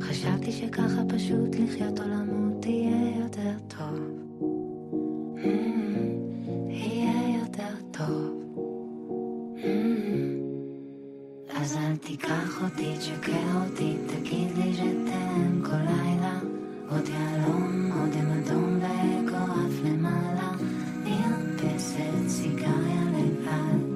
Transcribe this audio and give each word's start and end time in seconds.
חשבתי 0.00 0.52
שככה 0.52 1.02
פשוט 1.08 1.56
לחיות 1.58 2.00
עולמות 2.00 2.66
יהיה 2.66 3.18
יותר 3.18 3.52
טוב. 3.68 4.00
Mm, 5.36 5.46
יהיה 6.68 7.38
יותר 7.38 7.74
טוב. 7.90 8.42
Mm, 9.56 9.66
אז 11.56 11.76
אל 11.76 11.96
תיקח 11.96 12.62
אותי, 12.64 12.94
תשקר 12.98 13.62
אותי, 13.64 13.96
תגיד 14.06 14.58
לי 14.58 14.74
שתן 14.74 15.60
כל 15.64 15.76
לילה. 15.76 16.40
עוד 16.90 17.08
יהלום, 17.08 17.92
עוד 18.00 18.10
עם 18.14 18.30
אדום 18.30 18.78
ואגו 18.80 19.52
למעלה. 19.84 20.50
מרפסת 21.04 22.28
סיגריה 22.28 23.02
לבד. 23.12 23.95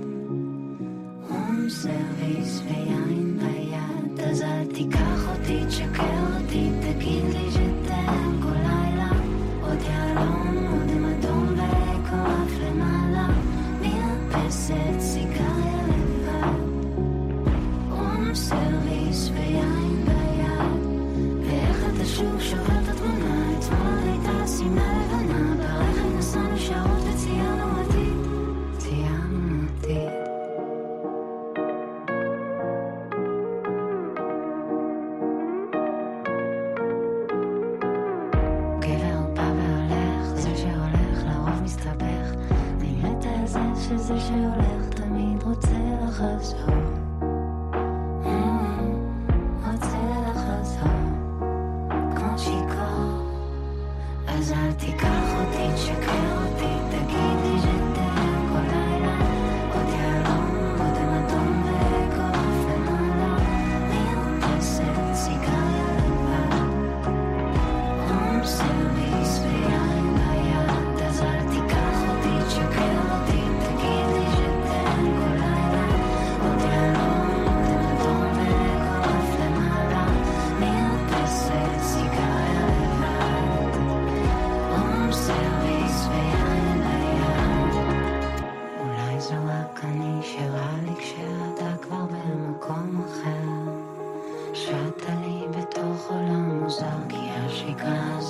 סרוויס 1.70 2.62
ויין 2.64 3.38
ביד. 3.38 4.20
אז 4.20 4.42
אל 4.42 4.66
תיקח 4.74 5.28
אותי, 5.28 5.64
תשקר 5.68 6.26
אותי, 6.36 6.70
תגיד 6.80 7.24
לי 7.34 7.49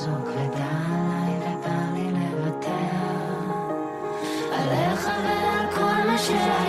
הזו 0.03 0.11
כבדה 0.25 0.71
עליי 0.91 1.37
ובא 1.39 1.79
לי 1.95 2.11
לוותר 2.13 2.71
עליך 4.53 5.11
ועל 5.25 5.67
כל 5.75 6.07
מה 6.07 6.19
שהיה 6.19 6.60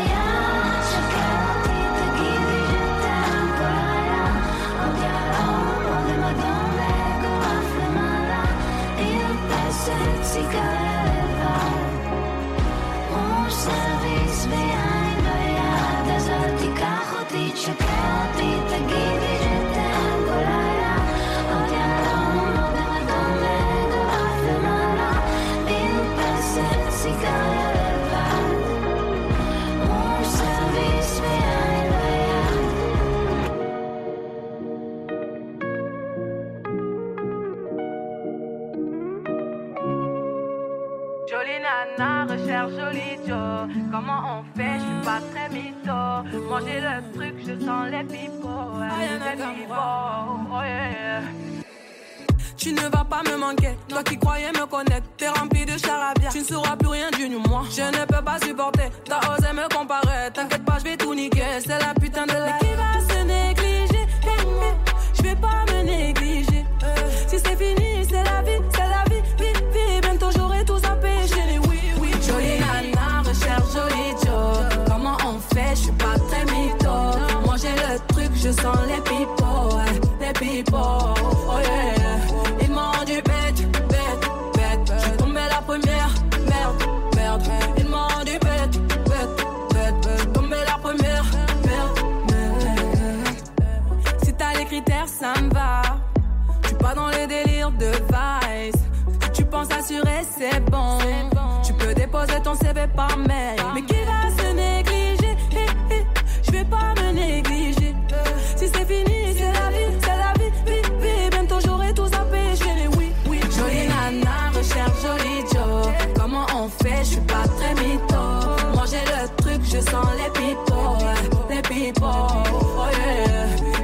je 119.81 119.91
sens 119.91 120.05
les 120.15 120.29
ouais, 120.45 121.55
les 121.55 121.61
pipots, 121.61 122.05
oh. 122.05 122.83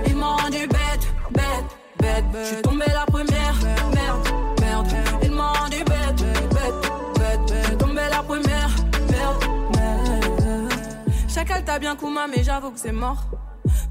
Ils 0.06 0.16
m'ont 0.16 0.50
du 0.50 0.68
bête, 0.68 1.08
bête, 1.32 1.70
bête. 2.00 2.26
Je 2.34 2.46
suis 2.46 2.62
tombé 2.62 2.86
la 2.88 3.06
première, 3.06 3.56
merde, 3.94 4.28
merde. 4.62 4.88
Ils 5.24 5.32
m'ont 5.32 5.68
du 5.70 5.84
bête, 5.84 6.24
bête, 6.50 6.92
bête. 7.18 7.66
Je 7.70 7.76
tombé 7.76 8.02
la 8.10 8.24
première, 8.24 8.70
merde, 9.12 9.44
merde. 9.76 10.74
Chacal 11.28 11.64
t'a 11.64 11.80
bien 11.80 11.96
Kuma, 11.96 12.28
mais 12.28 12.44
j'avoue 12.44 12.72
que 12.72 12.80
c'est 12.80 12.92
mort. 12.92 13.24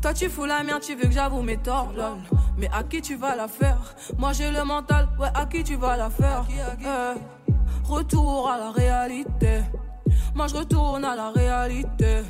Toi 0.00 0.14
tu 0.14 0.28
fous 0.28 0.44
la 0.44 0.62
merde, 0.62 0.82
tu 0.82 0.94
veux 0.94 1.08
que 1.08 1.12
j'avoue 1.12 1.42
mes 1.42 1.56
torts. 1.56 1.92
Mais 2.56 2.69
à 2.72 2.82
qui 2.82 3.02
tu 3.02 3.16
vas 3.16 3.34
la 3.34 3.48
faire? 3.48 3.94
Moi 4.16 4.32
j'ai 4.32 4.50
le 4.50 4.64
mental, 4.64 5.08
ouais, 5.19 5.28
à 5.34 5.46
qui 5.46 5.64
tu 5.64 5.76
vas 5.76 5.96
la 5.96 6.10
faire? 6.10 6.44
Eh, 6.80 7.19
Retour 7.84 8.50
à 8.50 8.58
la 8.58 8.70
réalité. 8.70 9.62
Moi 10.36 10.48
je 10.48 10.54
retourne 10.56 11.02
à 11.02 11.16
la 11.16 11.30
réalité. 11.30 12.22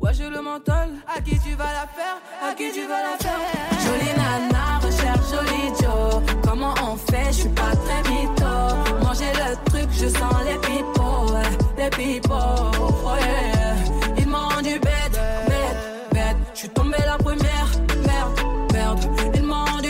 Ouais, 0.00 0.14
j'ai 0.14 0.30
le 0.30 0.40
mental. 0.40 0.90
À 1.08 1.20
qui 1.20 1.36
tu 1.40 1.56
vas 1.56 1.72
la 1.72 1.86
faire? 1.96 2.16
À 2.40 2.54
qui 2.54 2.70
tu 2.72 2.86
vas 2.86 3.02
la 3.02 3.18
faire? 3.18 3.40
Jolie 3.84 4.14
nana, 4.16 4.78
recherche 4.80 5.28
joli 5.28 5.74
Joe. 5.80 6.22
Comment 6.44 6.72
on 6.86 6.96
fait? 6.96 7.26
Je 7.32 7.40
suis 7.40 7.48
pas 7.48 7.72
très 7.84 8.00
mytho. 8.08 9.04
Manger 9.04 9.32
le 9.34 9.70
truc, 9.70 9.88
je 9.90 10.06
sens 10.06 10.34
les 10.46 10.58
pipots. 10.58 11.32
Ouais, 11.34 11.50
les 11.76 11.90
pipots. 11.90 12.70
Oh 12.78 13.16
yeah. 13.20 13.74
Ils 14.16 14.28
m'ont 14.28 14.62
du 14.62 14.78
bête, 14.78 15.20
bête, 15.48 16.12
bête. 16.12 16.36
Je 16.54 16.58
suis 16.60 16.68
tombé 16.68 16.98
la 17.04 17.18
première. 17.18 17.68
Merde, 18.06 18.72
merde. 18.72 19.00
Ils 19.34 19.42
m'ont 19.42 19.80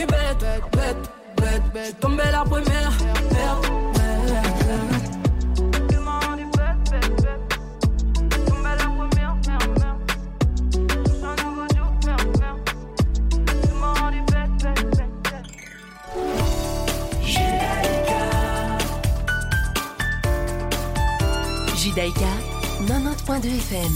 Tomber 2.00 2.30
la 2.32 2.44
première. 2.44 3.19
Judaïka, 21.90 22.20
90.2 22.86 23.46
FM. 23.48 23.92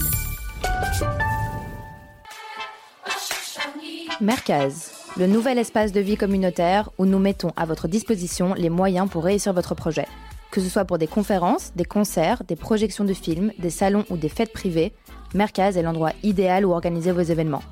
Merkaz, 4.19 4.91
le 5.15 5.27
nouvel 5.27 5.57
espace 5.57 5.93
de 5.93 6.01
vie 6.01 6.17
communautaire 6.17 6.89
où 6.97 7.05
nous 7.05 7.19
mettons 7.19 7.53
à 7.55 7.65
votre 7.65 7.87
disposition 7.87 8.53
les 8.53 8.69
moyens 8.69 9.09
pour 9.09 9.23
réussir 9.23 9.53
votre 9.53 9.75
projet. 9.75 10.07
Que 10.51 10.59
ce 10.59 10.67
soit 10.67 10.83
pour 10.83 10.97
des 10.97 11.07
conférences, 11.07 11.71
des 11.77 11.85
concerts, 11.85 12.43
des 12.45 12.57
projections 12.57 13.05
de 13.05 13.13
films, 13.13 13.53
des 13.59 13.69
salons 13.69 14.03
ou 14.09 14.17
des 14.17 14.27
fêtes 14.27 14.51
privées, 14.51 14.91
Merkaz 15.33 15.77
est 15.77 15.81
l'endroit 15.81 16.11
idéal 16.21 16.65
où 16.65 16.73
organiser 16.73 17.13
vos 17.13 17.21
événements. 17.21 17.63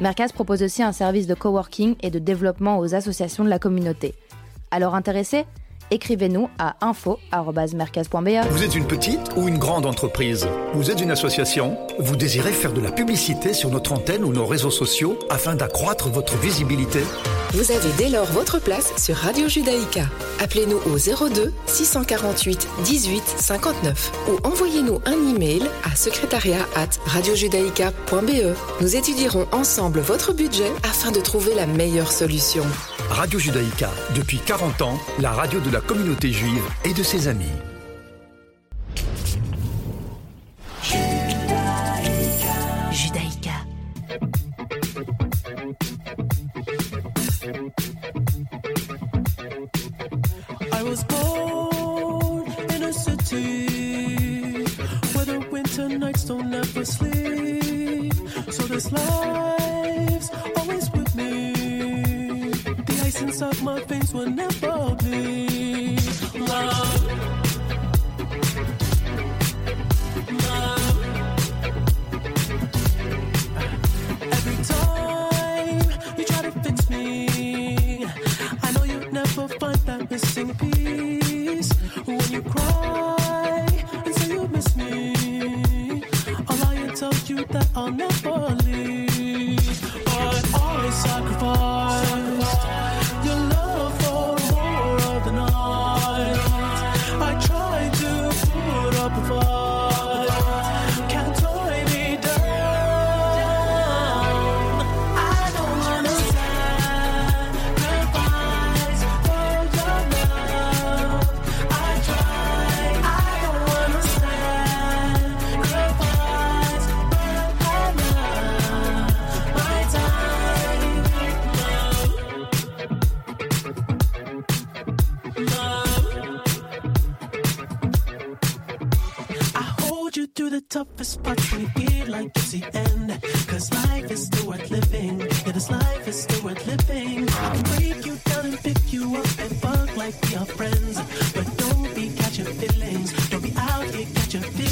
Merkaz 0.00 0.32
propose 0.32 0.64
aussi 0.64 0.82
un 0.82 0.90
service 0.90 1.28
de 1.28 1.34
coworking 1.34 1.94
et 2.00 2.10
de 2.10 2.18
développement 2.18 2.80
aux 2.80 2.96
associations 2.96 3.44
de 3.44 3.50
la 3.50 3.60
communauté. 3.60 4.16
Alors 4.72 4.96
intéressé 4.96 5.46
écrivez-nous 5.90 6.48
à 6.58 6.76
info.mercaz.be. 6.80 8.50
Vous 8.50 8.64
êtes 8.64 8.74
une 8.74 8.86
petite 8.86 9.32
ou 9.36 9.48
une 9.48 9.58
grande 9.58 9.86
entreprise? 9.86 10.48
Vous 10.74 10.90
êtes 10.90 11.00
une 11.00 11.10
association? 11.10 11.78
Vous 11.98 12.16
désirez 12.16 12.52
faire 12.52 12.72
de 12.72 12.80
la 12.80 12.90
publicité 12.90 13.52
sur 13.52 13.70
notre 13.70 13.92
antenne 13.92 14.24
ou 14.24 14.32
nos 14.32 14.46
réseaux 14.46 14.70
sociaux 14.70 15.18
afin 15.30 15.54
d'accroître 15.54 16.08
votre 16.08 16.36
visibilité? 16.36 17.00
Vous 17.52 17.72
avez 17.72 17.90
dès 17.98 18.08
lors 18.08 18.26
votre 18.26 18.60
place 18.60 18.92
sur 18.96 19.16
Radio 19.16 19.48
Judaïka. 19.48 20.04
Appelez-nous 20.40 20.78
au 20.86 20.96
02 20.96 21.52
648 21.66 22.68
18 22.84 23.22
59 23.38 24.12
ou 24.28 24.46
envoyez-nous 24.46 25.00
un 25.04 25.34
email 25.34 25.62
à 25.84 25.96
secrétariat 25.96 26.64
at 26.76 26.88
radiojudaïka.be. 27.06 28.56
Nous 28.80 28.96
étudierons 28.96 29.46
ensemble 29.52 30.00
votre 30.00 30.32
budget 30.32 30.70
afin 30.84 31.10
de 31.10 31.20
trouver 31.20 31.54
la 31.54 31.66
meilleure 31.66 32.12
solution. 32.12 32.64
Radio 33.10 33.38
Judaïka, 33.40 33.90
depuis 34.14 34.38
40 34.38 34.82
ans, 34.82 34.98
la 35.18 35.32
radio 35.32 35.58
de 35.58 35.70
la 35.70 35.79
communauté 35.80 36.30
juive 36.32 36.64
et 36.84 36.94
de 36.94 37.02
ses 37.02 37.28
amis. 37.28 37.69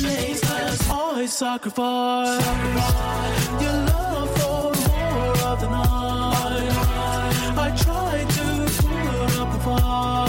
Cause 0.09 0.89
I 0.91 1.27
sacrifice 1.27 2.47
your 3.61 3.73
love 3.91 4.31
for 4.39 4.73
more 4.89 5.37
of 5.51 5.61
the 5.61 5.69
night. 5.69 6.73
I 7.59 7.77
try 7.77 8.25
to 8.37 8.47
put 8.83 9.39
up 9.39 9.55
a 9.55 9.61
fight. 9.61 10.28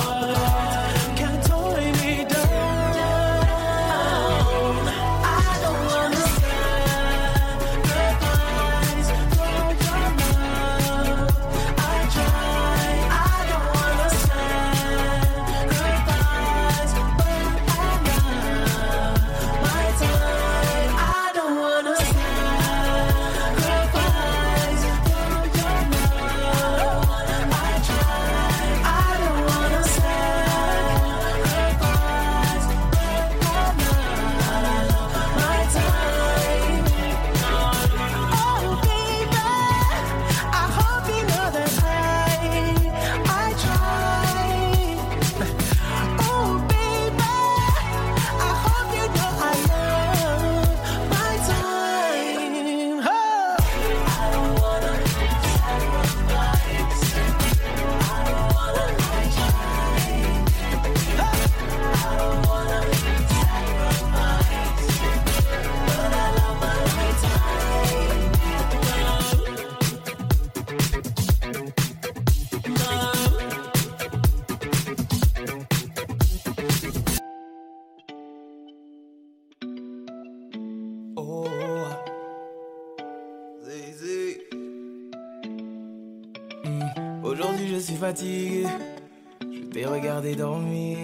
Je 88.18 89.70
t'ai 89.72 89.86
regardé 89.86 90.36
dormir. 90.36 90.98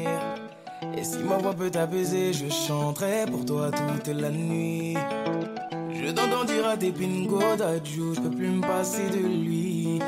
Et 0.97 1.03
si 1.03 1.19
ma 1.19 1.37
voix 1.37 1.53
peut 1.53 1.69
t'apaiser, 1.69 2.33
je 2.33 2.49
chanterai 2.49 3.25
pour 3.29 3.45
toi 3.45 3.69
toute 3.71 4.07
la 4.07 4.31
nuit. 4.31 4.95
Je 5.93 6.11
t'entends 6.11 6.45
dire 6.45 6.77
tes 6.79 6.91
pingo 6.91 7.55
d'adieu, 7.57 8.13
je 8.15 8.21
peux 8.21 8.31
plus 8.31 8.49
me 8.49 8.61
passer 8.61 9.09
de 9.09 9.27
lui. 9.27 9.99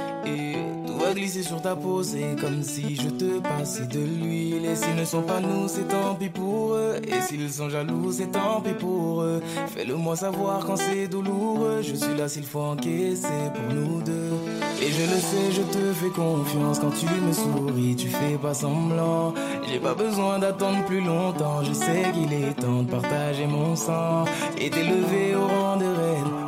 Vois 0.97 1.13
glisser 1.13 1.43
sur 1.43 1.61
ta 1.61 1.75
peau, 1.75 2.03
c'est 2.03 2.35
comme 2.39 2.63
si 2.63 2.95
je 2.95 3.09
te 3.09 3.39
passais 3.39 3.85
de 3.85 3.99
l'huile. 3.99 4.65
Et 4.65 4.75
s'ils 4.75 4.95
ne 4.95 5.05
sont 5.05 5.21
pas 5.21 5.39
nous, 5.39 5.67
c'est 5.67 5.87
tant 5.87 6.15
pis 6.15 6.29
pour 6.29 6.73
eux. 6.73 6.95
Et 7.03 7.21
s'ils 7.21 7.51
sont 7.51 7.69
jaloux, 7.69 8.11
c'est 8.11 8.31
tant 8.31 8.61
pis 8.61 8.73
pour 8.73 9.21
eux. 9.21 9.41
Fais-le 9.73 9.95
moi 9.95 10.15
savoir 10.15 10.65
quand 10.65 10.77
c'est 10.77 11.07
douloureux. 11.07 11.81
Je 11.81 11.95
suis 11.95 12.15
là 12.17 12.27
s'il 12.27 12.45
faut 12.45 12.61
encaisser 12.61 13.51
pour 13.53 13.73
nous 13.73 14.01
deux. 14.01 14.33
Et 14.81 14.91
je 14.91 15.01
le 15.01 15.19
sais, 15.19 15.51
je 15.51 15.61
te 15.61 15.93
fais 15.93 16.09
confiance 16.09 16.79
quand 16.79 16.91
tu 16.91 17.05
me 17.05 17.33
souris, 17.33 17.95
tu 17.95 18.09
fais 18.09 18.37
pas 18.37 18.53
semblant. 18.53 19.33
J'ai 19.67 19.79
pas 19.79 19.95
besoin 19.95 20.39
d'attendre 20.39 20.85
plus 20.85 21.01
longtemps, 21.01 21.63
je 21.63 21.73
sais 21.73 22.03
qu'il 22.13 22.31
est 22.31 22.53
temps 22.53 22.83
de 22.83 22.89
partager 22.89 23.47
mon 23.47 23.75
sang. 23.75 24.25
Et 24.59 24.69
t'élever 24.69 25.35
au 25.35 25.47
rang 25.47 25.77
de 25.77 25.85
reine, 25.85 26.46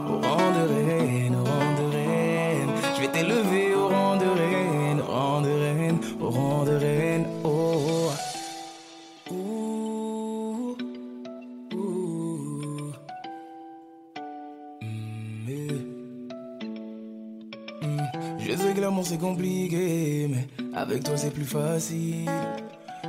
c'est 19.09 19.17
compliqué, 19.17 20.27
mais 20.29 20.47
avec 20.75 21.03
toi 21.03 21.17
c'est 21.17 21.33
plus 21.33 21.45
facile. 21.45 22.29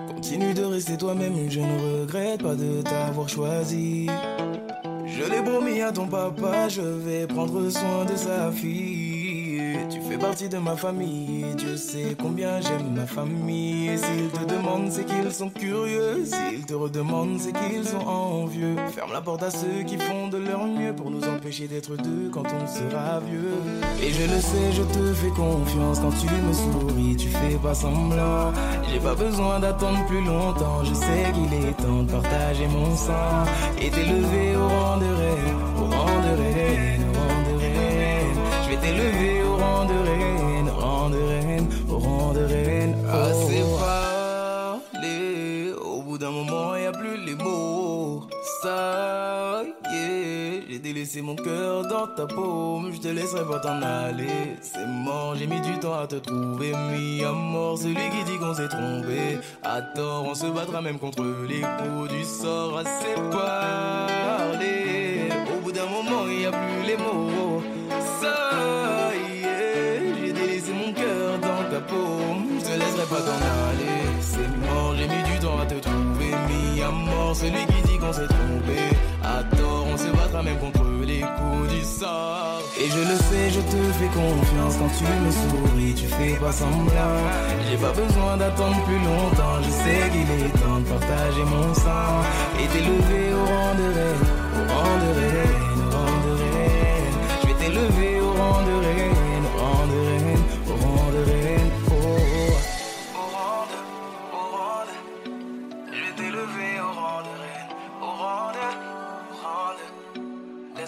Continue 0.09 0.55
de 0.55 0.65
rester 0.65 0.97
toi-même, 0.97 1.35
je 1.51 1.61
ne 1.61 2.01
regrette 2.01 2.43
pas 2.43 2.55
de 2.55 2.81
t'avoir 2.81 3.29
choisi. 3.29 4.07
Je 5.05 5.31
l'ai 5.31 5.43
promis 5.43 5.83
à 5.83 5.93
ton 5.93 6.07
papa, 6.07 6.71
je 6.71 6.81
vais 6.81 7.27
prendre 7.27 7.69
soin 7.69 8.07
de 8.07 8.17
sa 8.17 8.51
fille. 8.51 9.20
Tu 9.91 10.01
fais 10.01 10.19
partie 10.19 10.49
de 10.49 10.59
ma 10.59 10.77
famille, 10.77 11.45
Dieu 11.57 11.77
sait 11.77 12.17
combien 12.21 12.61
j'aime 12.61 12.95
ma 12.95 13.07
famille. 13.07 13.91
S'ils 13.99 14.29
te 14.31 14.45
demandent, 14.45 14.91
c'est 14.91 15.05
qu'ils 15.05 15.33
sont 15.33 15.51
curieux. 15.51 16.25
S'ils 16.25 16.65
te 16.65 16.75
redemandent, 16.75 17.41
c'est 17.41 17.53
qu'ils 17.53 17.85
sont 17.85 18.07
envieux. 18.07 18.77
Ferme 18.95 19.13
la 19.13 19.21
porte 19.21 19.43
à 19.43 19.51
ceux 19.51 19.83
qui 19.87 19.99
font 19.99 20.29
de 20.29 20.39
leur 20.39 20.65
mieux 20.67 20.95
pour 20.95 21.11
nous 21.11 21.25
empêcher 21.25 21.67
d'être 21.67 21.97
deux 21.97 22.31
quand 22.33 22.45
on 22.45 22.67
sera 22.67 23.21
vieux. 23.21 23.55
Et 24.03 24.13
je 24.13 24.23
le 24.23 24.41
sais, 24.41 24.73
je 24.73 24.83
te 24.83 25.15
fais 25.15 25.31
confiance 25.31 25.99
quand 26.01 26.13
tu 26.13 26.27
me 26.27 26.53
souris, 26.53 27.17
tu 27.17 27.29
fais 27.29 27.57
pas 27.63 27.75
semblant. 27.75 28.53
J'ai 28.93 29.01
pas 29.01 29.15
besoin 29.15 29.59
d'attendre 29.59 30.05
plus 30.07 30.25
longtemps, 30.25 30.85
je 30.85 30.95
sais 30.95 31.33
qu'il 31.35 31.69
est 31.69 31.73
temps 31.73 32.03
de 32.03 32.11
partager 32.11 32.67
mon 32.69 32.97
sang 32.97 33.45
et 33.81 33.91
t'élever 33.91 34.57
au 34.57 34.69
rang 34.69 34.99
de 34.99 35.07
reine, 35.07 35.57
rang 39.81 39.87
de 39.87 39.95
reine, 39.95 40.69
au 40.69 40.81
rang 40.81 41.11
de 41.11 41.19
reine, 41.19 41.69
au 41.89 41.99
rang 41.99 42.33
de 42.33 42.41
reine. 42.41 42.95
Assez 43.09 43.63
parlé, 43.81 45.73
au 45.73 46.03
bout 46.03 46.19
d'un 46.19 46.31
moment 46.31 46.77
y 46.77 46.87
a 46.87 46.93
plus 46.93 47.17
les 47.25 47.35
mots. 47.35 48.27
Ça 48.63 49.63
y 49.91 49.97
est, 49.97 50.63
j'ai 50.69 50.79
délaissé 50.79 51.23
mon 51.23 51.35
cœur 51.35 51.87
dans 51.87 52.07
ta 52.09 52.27
paume, 52.27 52.91
je 52.93 53.01
te 53.01 53.09
laisserai 53.09 53.45
pas 53.45 53.61
t'en 53.61 53.81
aller. 53.83 54.57
C'est 54.61 54.87
mort, 54.87 55.35
j'ai 55.37 55.47
mis 55.47 55.61
du 55.61 55.79
temps 55.79 55.99
à 55.99 56.07
te 56.07 56.17
trouver, 56.17 56.73
mis 56.93 57.25
à 57.25 57.33
mort 57.33 57.79
celui 57.79 57.95
qui 57.95 58.25
dit 58.25 58.39
qu'on 58.39 58.55
s'est 58.55 58.69
trompé. 58.69 59.39
À 59.63 59.81
tort, 59.81 60.27
on 60.29 60.35
se 60.35 60.47
battra 60.47 60.83
même 60.83 60.99
contre 60.99 61.25
les 61.49 61.61
coups 61.61 62.11
du 62.11 62.25
sort. 62.25 62.79
Assez 62.79 63.15
parlé, 63.31 65.29
au 65.55 65.61
bout 65.63 65.73
d'un 65.73 65.87
moment 65.87 66.27
y 66.29 66.47
a 66.47 66.51
plus 66.51 66.87
les 66.87 66.97
mots. 66.97 67.63
Ça 68.21 68.70
C'est 73.11 74.39
mort, 74.69 74.95
j'ai 74.97 75.09
mis 75.09 75.23
du 75.25 75.39
temps 75.41 75.59
à 75.61 75.67
te 75.67 75.75
trouver, 75.75 76.31
mis 76.47 76.81
à 76.81 76.91
mort 76.93 77.35
celui 77.35 77.67
qui 77.67 77.83
dit 77.89 77.99
qu'on 77.99 78.13
s'est 78.13 78.29
trompé. 78.29 78.79
À 79.25 79.43
tort, 79.57 79.87
on 79.93 79.97
se 79.97 80.07
battra 80.17 80.45
même 80.45 80.59
contre 80.59 80.85
les 81.05 81.19
coups 81.19 81.75
du 81.75 81.83
sort. 81.83 82.63
Et 82.79 82.89
je 82.89 83.01
le 83.01 83.17
sais, 83.17 83.51
je 83.51 83.61
te 83.61 83.81
fais 83.99 84.07
confiance 84.15 84.77
quand 84.79 84.93
tu 84.97 85.03
me 85.03 85.31
souris, 85.33 85.95
tu 85.95 86.07
fais 86.07 86.37
pas 86.39 86.53
semblant. 86.53 87.19
J'ai 87.69 87.77
pas 87.79 87.93
besoin 87.93 88.37
d'attendre 88.37 88.81
plus 88.85 88.99
longtemps, 88.99 89.59
je 89.65 89.71
sais 89.71 90.11
qu'il 90.13 90.31
est 90.47 90.53
temps 90.63 90.79
de 90.79 90.89
partager 90.89 91.45
mon 91.51 91.75
sang 91.75 92.23
et 92.63 92.67
t'élever 92.69 93.35
au 93.35 93.45
rang 93.45 93.75
de 93.75 93.87
reine, 93.93 94.25
au 94.55 94.73
rang 94.73 94.99
de 95.03 95.11
reine, 95.19 95.70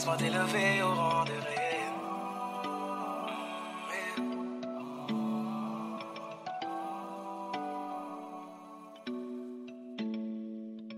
Laisse-moi 0.03 0.17
t'élever 0.17 0.83
au 0.83 0.95
rang 0.95 1.25
de 1.25 1.31
reine. 1.31 1.93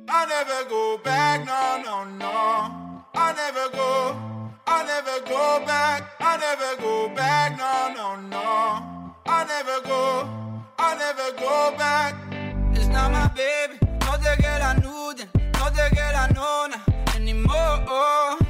I 0.09 0.27
never 0.27 0.69
go 0.71 0.99
back, 1.05 1.45
no, 1.45 1.83
no, 1.85 2.05
no. 2.17 2.31
I 3.15 3.35
never 3.35 3.69
go, 3.77 4.17
I 4.67 4.85
never 4.85 5.21
go 5.29 5.67
back, 5.67 6.05
I 6.21 6.39
never 6.39 6.81
go 6.81 7.15
back, 7.15 7.59
no, 7.59 7.93
no, 7.93 8.17
no. 8.31 9.13
I 9.27 9.45
never 9.45 9.87
go, 9.87 10.27
I 10.79 10.95
never 10.97 11.31
go 11.39 11.77
back. 11.77 12.15
It's 12.73 12.87
not 12.87 13.13
my 13.13 13.29
baby, 13.35 13.79
no 13.83 14.17
te 14.17 14.35
que 14.41 14.59
la 14.59 14.73
nuden, 14.73 15.29
no 15.35 15.69
te 15.69 15.95
que 15.95 16.13
la 16.15 16.27
nona 16.29 16.81
anymore. 17.15 18.44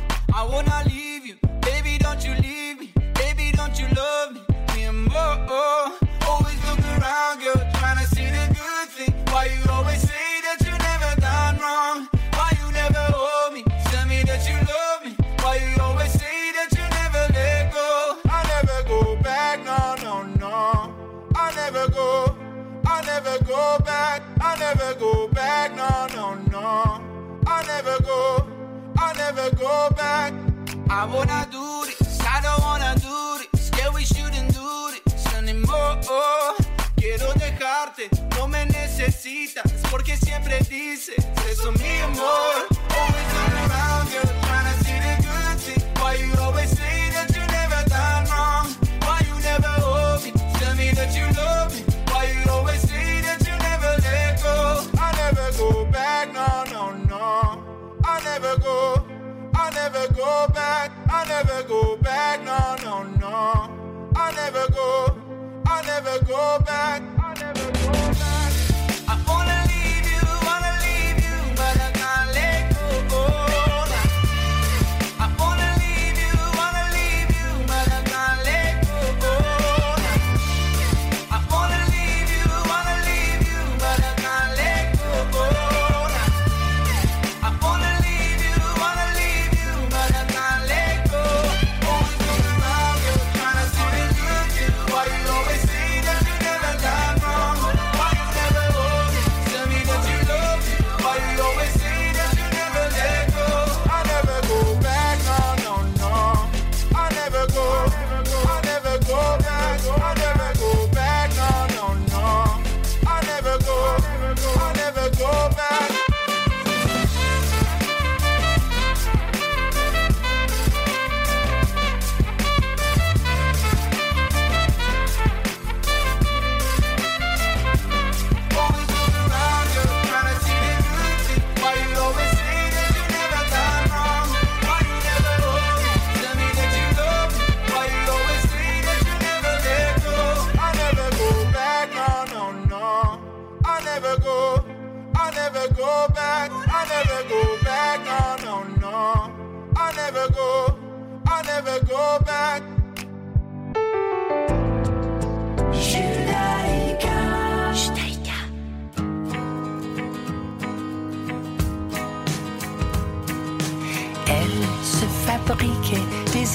Anymore. 5.16 5.98
Always 6.26 6.58
look 6.66 6.80
around, 6.80 7.40
girl, 7.40 8.06
see 8.06 8.26
the 8.26 8.46
good 8.54 8.88
thing. 8.88 9.14
Why 9.32 9.46
you 9.46 9.70
always 9.70 10.00
say 10.00 10.40
that 10.46 10.58
you 10.64 10.72
never 10.72 11.20
done 11.20 11.58
wrong? 11.58 12.08
Why 12.32 12.50
you 12.60 12.72
never 12.72 13.04
hold 13.12 13.54
me? 13.54 13.62
Tell 13.90 14.06
me 14.06 14.22
that 14.24 14.42
you 14.48 14.56
love 14.72 15.04
me. 15.04 15.16
Why 15.42 15.56
you 15.56 15.82
always 15.82 16.12
say 16.12 16.52
that 16.56 16.70
you 16.72 16.84
never 16.98 17.32
let 17.32 17.72
go? 17.72 18.18
I 18.26 18.40
never 18.54 18.88
go 18.88 19.16
back, 19.22 19.64
no, 19.64 19.94
no, 20.02 20.22
no. 20.38 20.94
I 21.36 21.54
never 21.54 21.88
go, 21.90 22.36
I 22.86 23.02
never 23.04 23.44
go 23.44 23.78
back, 23.84 24.22
I 24.40 24.56
never 24.58 24.98
go 24.98 25.28
back, 25.28 25.76
no, 25.76 26.06
no, 26.14 26.34
no. 26.50 27.02
I 27.46 27.62
never 27.66 28.02
go, 28.02 28.46
I 28.96 29.12
never 29.14 29.54
go 29.56 29.90
back. 29.96 30.32
I 30.90 31.04
wanna 31.06 31.46
do 31.50 31.84
this, 31.86 32.20
I 32.20 32.40
don't 32.42 32.60
wanna 32.62 32.94
do 33.00 33.38
this. 33.38 33.53
This 35.74 36.08
anymore. 36.08 36.54
Quiero 36.96 37.32
dejarte, 37.34 38.08
no 38.36 38.48
me 38.48 38.64
necesitas, 38.66 39.70
porque 39.90 40.16
siempre 40.16 40.58
dices 40.68 41.16
eso 41.50 41.72
mi 41.72 42.00
amor. 42.00 42.20
Oh, 42.20 42.96
always 42.98 43.28
look 43.34 43.54
around, 43.70 44.10
girl, 44.10 44.30
trying 44.42 44.64
to 44.64 44.84
see 44.84 44.98
the 45.00 45.14
good 45.22 45.58
thing. 45.60 45.82
Why 46.00 46.14
you 46.14 46.32
always 46.40 46.70
say 46.70 47.10
that 47.12 47.30
you 47.34 47.44
never 47.46 47.84
done 47.88 48.24
wrong? 48.30 48.66
Why 49.02 49.20
you 49.28 49.38
never 49.42 49.68
hold 49.84 50.24
me? 50.24 50.32
Tell 50.58 50.74
me 50.76 50.90
that 50.92 51.14
you 51.14 51.26
love 51.36 51.74
me. 51.74 51.82
Why 52.10 52.32
you 52.32 52.50
always 52.50 52.80
say 52.80 53.20
that 53.20 53.40
you 53.46 53.56
never 53.58 53.92
let 54.02 54.42
go? 54.42 54.82
I 54.98 55.12
never 55.16 55.52
go 55.58 55.84
back, 55.90 56.32
no, 56.32 56.64
no, 56.72 56.92
no. 57.06 57.64
I 58.04 58.20
never 58.24 58.56
go, 58.60 59.04
I 59.54 59.70
never 59.70 60.12
go 60.14 60.48
back, 60.54 60.90
I 61.10 61.24
never 61.26 61.62
go 61.68 61.96
back, 61.96 62.42
no, 62.44 62.76
no, 62.82 63.02
no. 63.18 63.93
Never 66.04 66.24
go 66.26 66.58
back, 66.66 67.13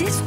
des 0.10 0.22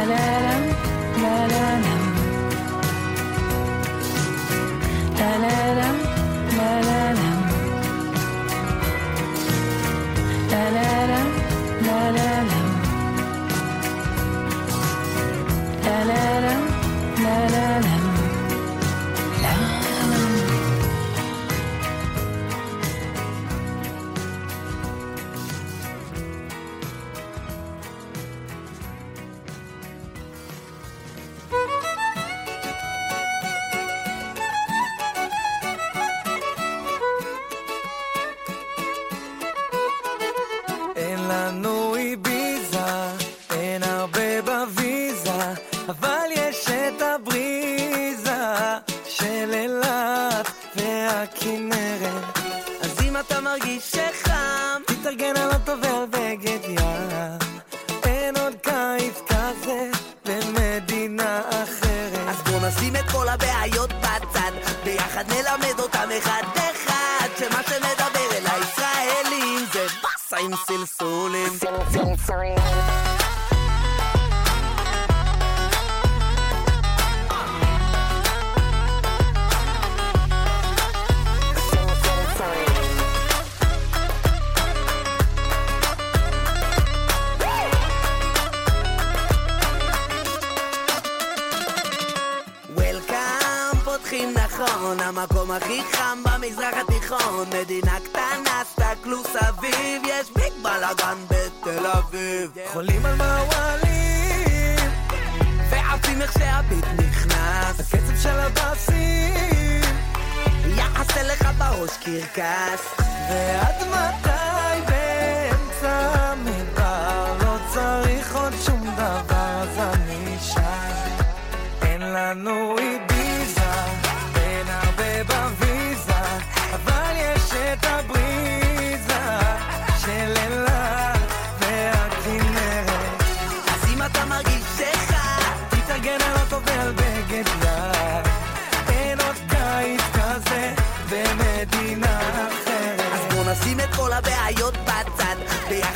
La 0.00 0.06
la 16.04 16.39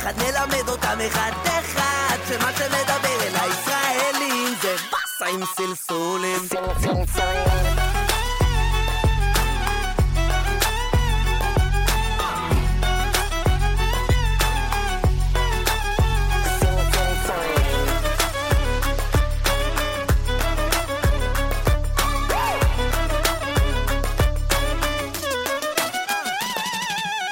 ביחד 0.05 0.21
נלמד 0.21 0.69
אותם 0.69 0.97
אחד 1.07 1.31
אחד 1.45 2.17
שמה 2.27 2.51
שמדבר 2.57 3.21
אל 3.21 3.35
הישראלים 3.35 4.55
זה 4.61 4.75
באסה 4.91 5.33
עם 5.33 5.45
סלסולים. 5.45 6.39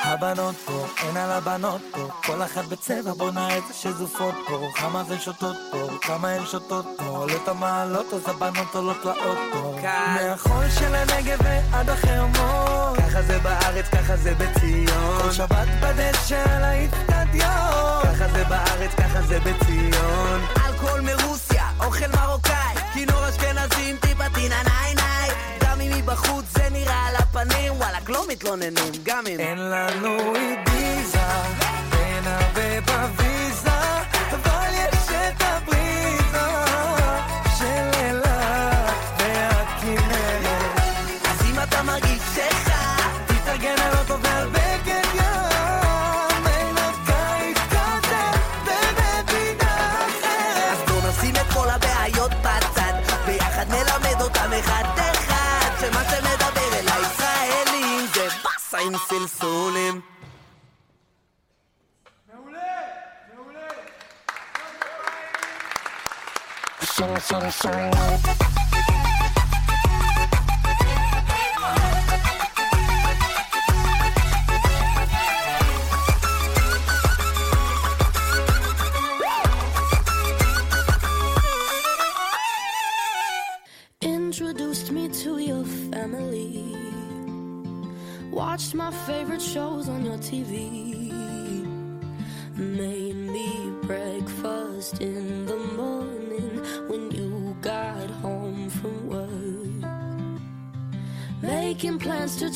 הבנות 0.03 0.55
פה, 0.55 0.86
אין 0.97 1.17
על 1.17 1.31
הבנות 1.31 1.81
פה, 1.91 2.07
כל 2.25 2.41
אחת 2.43 2.65
בצבע 2.65 3.13
בונה 3.13 3.57
את 3.57 3.63
השזופות 3.69 4.36
פה, 4.47 4.67
כמה 4.75 5.03
זה 5.03 5.19
שותות 5.19 5.55
פה, 5.71 5.88
כמה 6.01 6.29
הן 6.29 6.45
שותות 6.45 6.86
פה, 6.97 7.03
עולות 7.05 7.47
המעלות 7.47 8.13
אז 8.13 8.21
הבנות 8.29 8.75
עולות 8.75 9.05
לאוטו. 9.05 9.75
מהחול 9.81 10.69
של 10.79 10.95
הנגב 10.95 11.38
ועד 11.43 11.89
החרמון, 11.89 12.97
ככה 12.97 13.21
זה 13.21 13.39
בארץ, 13.39 13.86
ככה 13.86 14.17
זה 14.17 14.33
בציון. 14.36 15.21
כל 15.21 15.31
שבת 15.31 15.67
בדשא 15.81 16.43
על 16.55 16.63
האיצטדיון, 16.63 18.03
ככה 18.03 18.27
זה 18.33 18.43
בארץ, 18.43 18.91
ככה 18.97 19.21
זה 19.21 19.39
בציון. 19.39 20.41
אלכוהול 20.65 21.01
מרוסיה, 21.01 21.69
אוכל 21.79 22.07
מרוקאי. 22.07 22.75
כינור 22.93 23.29
אשכנזים, 23.29 23.97
טיפה 23.97 24.29
טינה 24.33 24.63
ניי 24.63 24.95
ניי. 24.95 25.29
גם 25.62 25.81
אם 25.81 25.91
מבחוץ 25.97 26.45
זה 26.53 26.69
נראה 26.71 27.07
על 27.07 27.15
הפנים 27.15 27.73
וואלכ 27.73 28.09
לא 28.09 28.25
מתלוננים, 28.29 28.93
גם 29.03 29.23
אם 29.27 29.39
אין 29.39 29.57
לנו 29.57 30.36
איביזה, 30.36 31.19
אין 32.23 32.31
הרבה 32.31 32.81
בוויזה, 32.81 33.69
אבל 34.31 34.69
יש 34.73 35.09
את 35.09 35.41
הבריזה 35.41 36.47
של 37.57 37.99
אילת 37.99 38.93
והכנרת. 39.19 40.79
אז 41.25 41.45
אם 41.45 41.63
אתה 41.63 41.83
מרגיש 41.83 42.21
שחם 42.36 43.09
תתארגן 43.25 43.75
על 43.81 43.97
אוטו 43.97 44.19
ועל 44.21 44.49
בגד 44.49 45.07
ים, 45.13 46.47
אין 46.47 46.77
הקיץ 46.77 47.57
כזה 47.69 48.25
במדינה 48.65 50.05
אחרת. 50.07 50.71
אז 50.71 50.89
בוא 50.89 51.09
נשים 51.09 51.36
את 51.36 51.53
כל 51.53 51.69
הבעיות 51.69 52.31
בצד 52.31 52.93
ביחד 53.25 53.65
נלמד 53.69 54.21
אותם 54.21 54.49
אחד 54.59 54.83
אחד 54.97 55.69
שמה 55.79 56.03
שמדבר 56.03 56.73
אל 56.73 56.88
הישראלים 56.88 58.07
זה 58.13 58.27
באסה 58.43 58.77
עם 58.77 58.93
סלסולים 59.09 60.12
shimmy, 67.03 67.19
shimmy, 67.19 67.51
shimmy. 67.51 68.52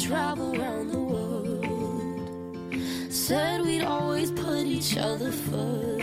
Travel 0.08 0.56
around 0.58 0.90
the 0.90 1.00
world. 1.00 1.66
Said 3.12 3.62
we'd 3.66 3.84
always 3.84 4.32
put 4.32 4.66
each 4.66 4.96
other 4.96 5.34
first. 5.34 5.97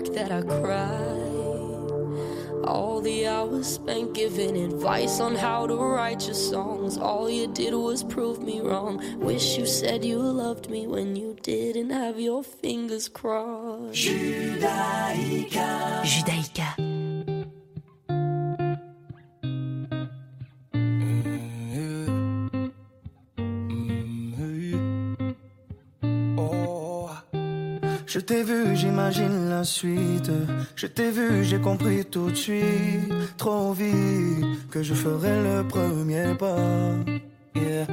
Tears 0.00 0.02
back 0.08 0.14
that 0.14 0.32
I 0.32 0.42
cried. 0.42 1.18
All 2.64 3.00
the 3.00 3.26
hours 3.26 3.66
spent 3.66 4.14
giving 4.14 4.56
advice 4.56 5.18
on 5.20 5.34
how 5.34 5.66
to 5.66 5.74
write 5.74 6.24
your 6.26 6.34
songs. 6.34 6.96
All 6.96 7.28
you 7.28 7.48
did 7.48 7.74
was 7.74 8.04
prove 8.04 8.40
me 8.40 8.60
wrong. 8.60 9.02
Wish 9.18 9.58
you 9.58 9.66
said 9.66 10.04
you 10.04 10.18
loved 10.18 10.70
me 10.70 10.86
when 10.86 11.16
you 11.16 11.36
didn't 11.42 11.90
have 11.90 12.20
your 12.20 12.44
fingers 12.44 13.08
crossed. 13.08 13.94
Judaïka. 13.94 16.02
Judaïka. 16.04 16.76
Mm-hmm. 20.74 22.68
Mm-hmm. 23.38 25.32
Oh, 26.38 27.10
je 28.06 28.20
t'ai 28.20 28.42
vu, 28.44 28.76
j'imagine 28.76 29.48
Je 29.64 30.86
t'ai 30.86 31.10
vu, 31.10 31.44
j'ai 31.44 31.60
compris 31.60 32.04
tout 32.04 32.30
de 32.30 32.34
suite, 32.34 33.12
trop 33.36 33.72
vite, 33.72 34.68
que 34.70 34.82
je 34.82 34.92
ferai 34.92 35.40
le 35.42 35.62
premier 35.68 36.34
pas. 36.36 36.96
Yeah. 37.54 37.86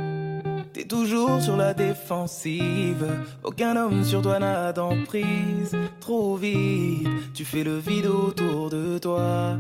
T'es 0.74 0.86
toujours 0.86 1.40
sur 1.42 1.58
la 1.58 1.76
défensive. 1.76 3.06
Aucun 3.44 3.76
homme 3.76 4.04
sur 4.04 4.22
toi 4.22 4.40
n'a 4.40 4.74
d'emprise. 4.74 5.76
Trop 6.00 6.38
vite, 6.38 7.08
tu 7.36 7.46
fais 7.46 7.64
le 7.64 7.78
vide 7.78 8.08
autour 8.08 8.70
de 8.72 8.98
toi. 8.98 9.58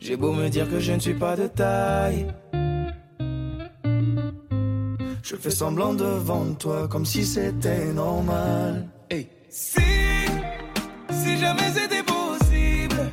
J'ai 0.00 0.16
beau 0.16 0.32
me 0.32 0.48
dire 0.48 0.68
que 0.68 0.80
je 0.80 0.92
ne 0.92 0.98
suis 0.98 1.14
pas 1.14 1.36
de 1.36 1.46
taille. 1.46 2.26
Je 5.22 5.36
fais 5.36 5.50
semblant 5.50 5.94
devant 5.94 6.52
toi 6.54 6.88
comme 6.88 7.06
si 7.06 7.24
c'était 7.24 7.92
normal. 7.92 8.88
Si 11.12 11.38
jamais 11.38 11.70
c'était 11.72 12.02
possible, 12.02 13.10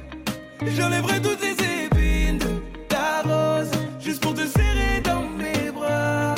j'enlèverais 0.76 1.20
toutes 1.22 1.42
les 1.42 1.86
épines 1.86 2.38
de 2.38 2.62
ta 2.88 3.22
rose 3.24 3.72
juste 4.00 4.22
pour 4.22 4.34
te 4.34 4.46
serrer 4.48 5.02
dans 5.04 5.24
mes 5.24 5.72
bras. 5.72 6.36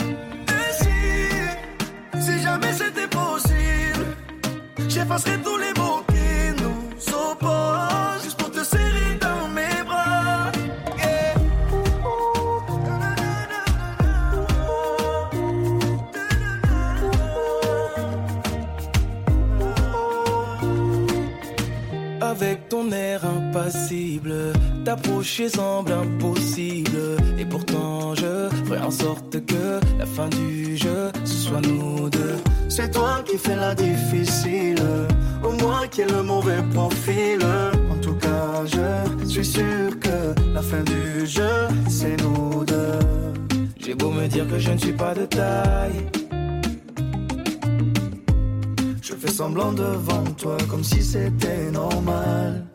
Et 0.47 0.73
si, 0.73 2.21
si 2.25 2.41
jamais 2.41 2.73
c'était 2.73 3.07
possible, 3.07 4.05
j'effacerais 4.87 5.37
tous 5.43 5.57
les 5.57 5.70
semble 25.49 25.91
impossible. 25.91 27.17
Et 27.37 27.45
pourtant, 27.45 28.15
je 28.15 28.49
ferai 28.65 28.79
en 28.79 28.91
sorte 28.91 29.45
que 29.45 29.79
la 29.97 30.05
fin 30.05 30.29
du 30.29 30.77
jeu, 30.77 31.11
ce 31.23 31.33
soit 31.33 31.61
nous 31.61 32.09
deux. 32.09 32.37
C'est 32.69 32.91
toi 32.91 33.23
qui 33.25 33.37
fais 33.37 33.55
la 33.55 33.73
difficile, 33.75 34.81
au 35.43 35.51
moins 35.51 35.87
qui 35.87 36.01
est 36.01 36.11
le 36.11 36.23
mauvais 36.23 36.61
profil. 36.73 37.39
En 37.91 37.97
tout 38.01 38.15
cas, 38.15 38.63
je 38.65 39.27
suis 39.27 39.45
sûr 39.45 39.99
que 39.99 40.39
la 40.53 40.61
fin 40.61 40.83
du 40.83 41.25
jeu, 41.25 41.67
c'est 41.89 42.17
nous 42.21 42.63
deux. 42.65 42.99
J'ai 43.77 43.95
beau 43.95 44.11
me 44.11 44.27
dire 44.27 44.47
que 44.47 44.59
je 44.59 44.71
ne 44.71 44.77
suis 44.77 44.93
pas 44.93 45.13
de 45.13 45.25
taille. 45.25 46.07
Je 49.01 49.13
fais 49.13 49.31
semblant 49.31 49.73
devant 49.73 50.23
toi 50.37 50.57
comme 50.69 50.83
si 50.83 51.01
c'était 51.03 51.71
normal. 51.71 52.70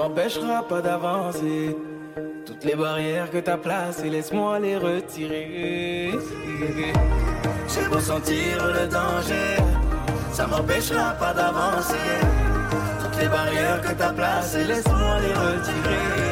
M'empêchera 0.00 0.62
pas 0.66 0.80
d'avancer. 0.80 1.76
Toutes 2.46 2.64
les 2.64 2.74
barrières 2.74 3.30
que 3.30 3.38
t'as 3.38 3.58
placées, 3.58 4.08
laisse-moi 4.08 4.58
les 4.58 4.78
retirer. 4.78 6.12
J'ai 7.72 7.86
beau 7.90 8.00
sentir 8.00 8.56
le 8.76 8.86
danger, 8.86 9.50
ça 10.32 10.46
m'empêchera 10.46 11.10
pas 11.22 11.34
d'avancer. 11.34 12.16
Toutes 13.00 13.20
les 13.20 13.28
barrières 13.28 13.80
que 13.82 13.92
t'as 13.92 14.12
placées, 14.12 14.64
laisse-moi 14.64 15.14
les 15.24 15.34
retirer. 15.46 16.29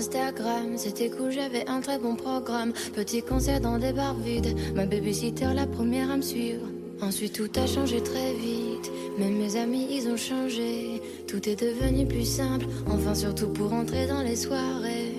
Instagram, 0.00 0.78
c'était 0.78 1.10
cool, 1.10 1.30
j'avais 1.30 1.68
un 1.68 1.82
très 1.82 1.98
bon 1.98 2.16
programme. 2.16 2.72
Petit 2.94 3.20
concert 3.20 3.60
dans 3.60 3.76
des 3.76 3.92
bars 3.92 4.14
vides, 4.14 4.56
ma 4.74 4.86
babysitter 4.86 5.52
la 5.54 5.66
première 5.66 6.10
à 6.10 6.16
me 6.16 6.22
suivre. 6.22 6.66
Ensuite 7.02 7.34
tout 7.34 7.50
a 7.60 7.66
changé 7.66 8.02
très 8.02 8.32
vite, 8.32 8.90
même 9.18 9.36
mes 9.36 9.56
amis 9.56 9.88
ils 9.90 10.08
ont 10.08 10.16
changé. 10.16 11.02
Tout 11.28 11.46
est 11.46 11.60
devenu 11.60 12.06
plus 12.06 12.24
simple, 12.24 12.64
enfin 12.88 13.14
surtout 13.14 13.48
pour 13.48 13.74
entrer 13.74 14.06
dans 14.06 14.22
les 14.22 14.36
soirées. 14.36 15.12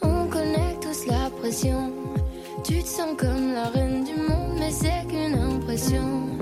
On 0.00 0.28
connaît 0.28 0.76
tous 0.80 1.06
la 1.08 1.28
pression, 1.40 1.92
tu 2.62 2.80
te 2.80 2.88
sens 2.88 3.16
comme 3.18 3.52
la 3.52 3.64
reine 3.64 4.04
du 4.04 4.14
monde, 4.14 4.60
mais 4.60 4.70
c'est 4.70 5.08
qu'une 5.08 5.40
impression. 5.40 6.37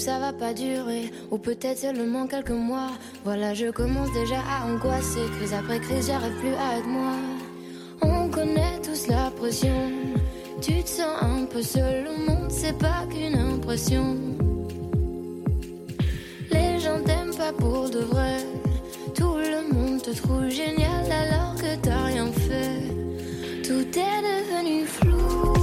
Ça 0.00 0.18
va 0.18 0.32
pas 0.32 0.54
durer. 0.54 1.12
Ou 1.30 1.38
peut-être 1.38 1.78
seulement 1.78 2.26
quelques 2.26 2.50
mois. 2.50 2.90
Voilà, 3.24 3.54
je 3.54 3.70
commence 3.70 4.12
déjà 4.12 4.40
à 4.40 4.66
angoisser. 4.66 5.20
Crise 5.36 5.52
après 5.52 5.78
crise, 5.78 6.06
j'arrive 6.06 6.36
plus 6.40 6.54
à 6.54 6.78
être 6.78 6.86
moi. 6.86 7.12
On 8.02 8.28
connaît 8.28 8.80
tous 8.82 9.06
la 9.08 9.30
pression. 9.30 9.92
Tu 10.62 10.82
te 10.82 10.88
sens 10.88 11.22
un 11.22 11.44
peu 11.44 11.62
seul 11.62 12.08
au 12.08 12.30
monde, 12.30 12.50
c'est 12.50 12.76
pas 12.78 13.04
qu'une 13.10 13.38
impression. 13.38 14.16
Les 16.50 16.80
gens 16.80 17.00
t'aiment 17.04 17.36
pas 17.36 17.52
pour 17.52 17.90
de 17.90 18.00
vrai. 18.00 18.38
Tout 19.14 19.36
le 19.36 19.72
monde 19.72 20.02
te 20.02 20.10
trouve 20.10 20.48
génial 20.48 21.04
alors 21.10 21.54
que 21.56 21.76
t'as 21.82 22.04
rien 22.04 22.26
fait. 22.32 22.82
Tout 23.62 23.86
est 23.98 24.22
devenu 24.30 24.84
flou. 24.86 25.59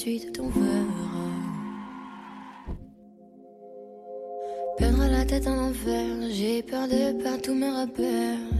ensuite 0.00 0.40
on. 0.40 0.50
Perdre 4.78 5.06
la 5.10 5.24
tête 5.26 5.46
en 5.46 5.68
enfer, 5.68 6.06
j'ai 6.30 6.62
peur 6.62 6.88
de 6.88 7.22
perdre 7.22 7.42
tous 7.42 7.54
mes 7.54 7.68
repères. 7.68 8.59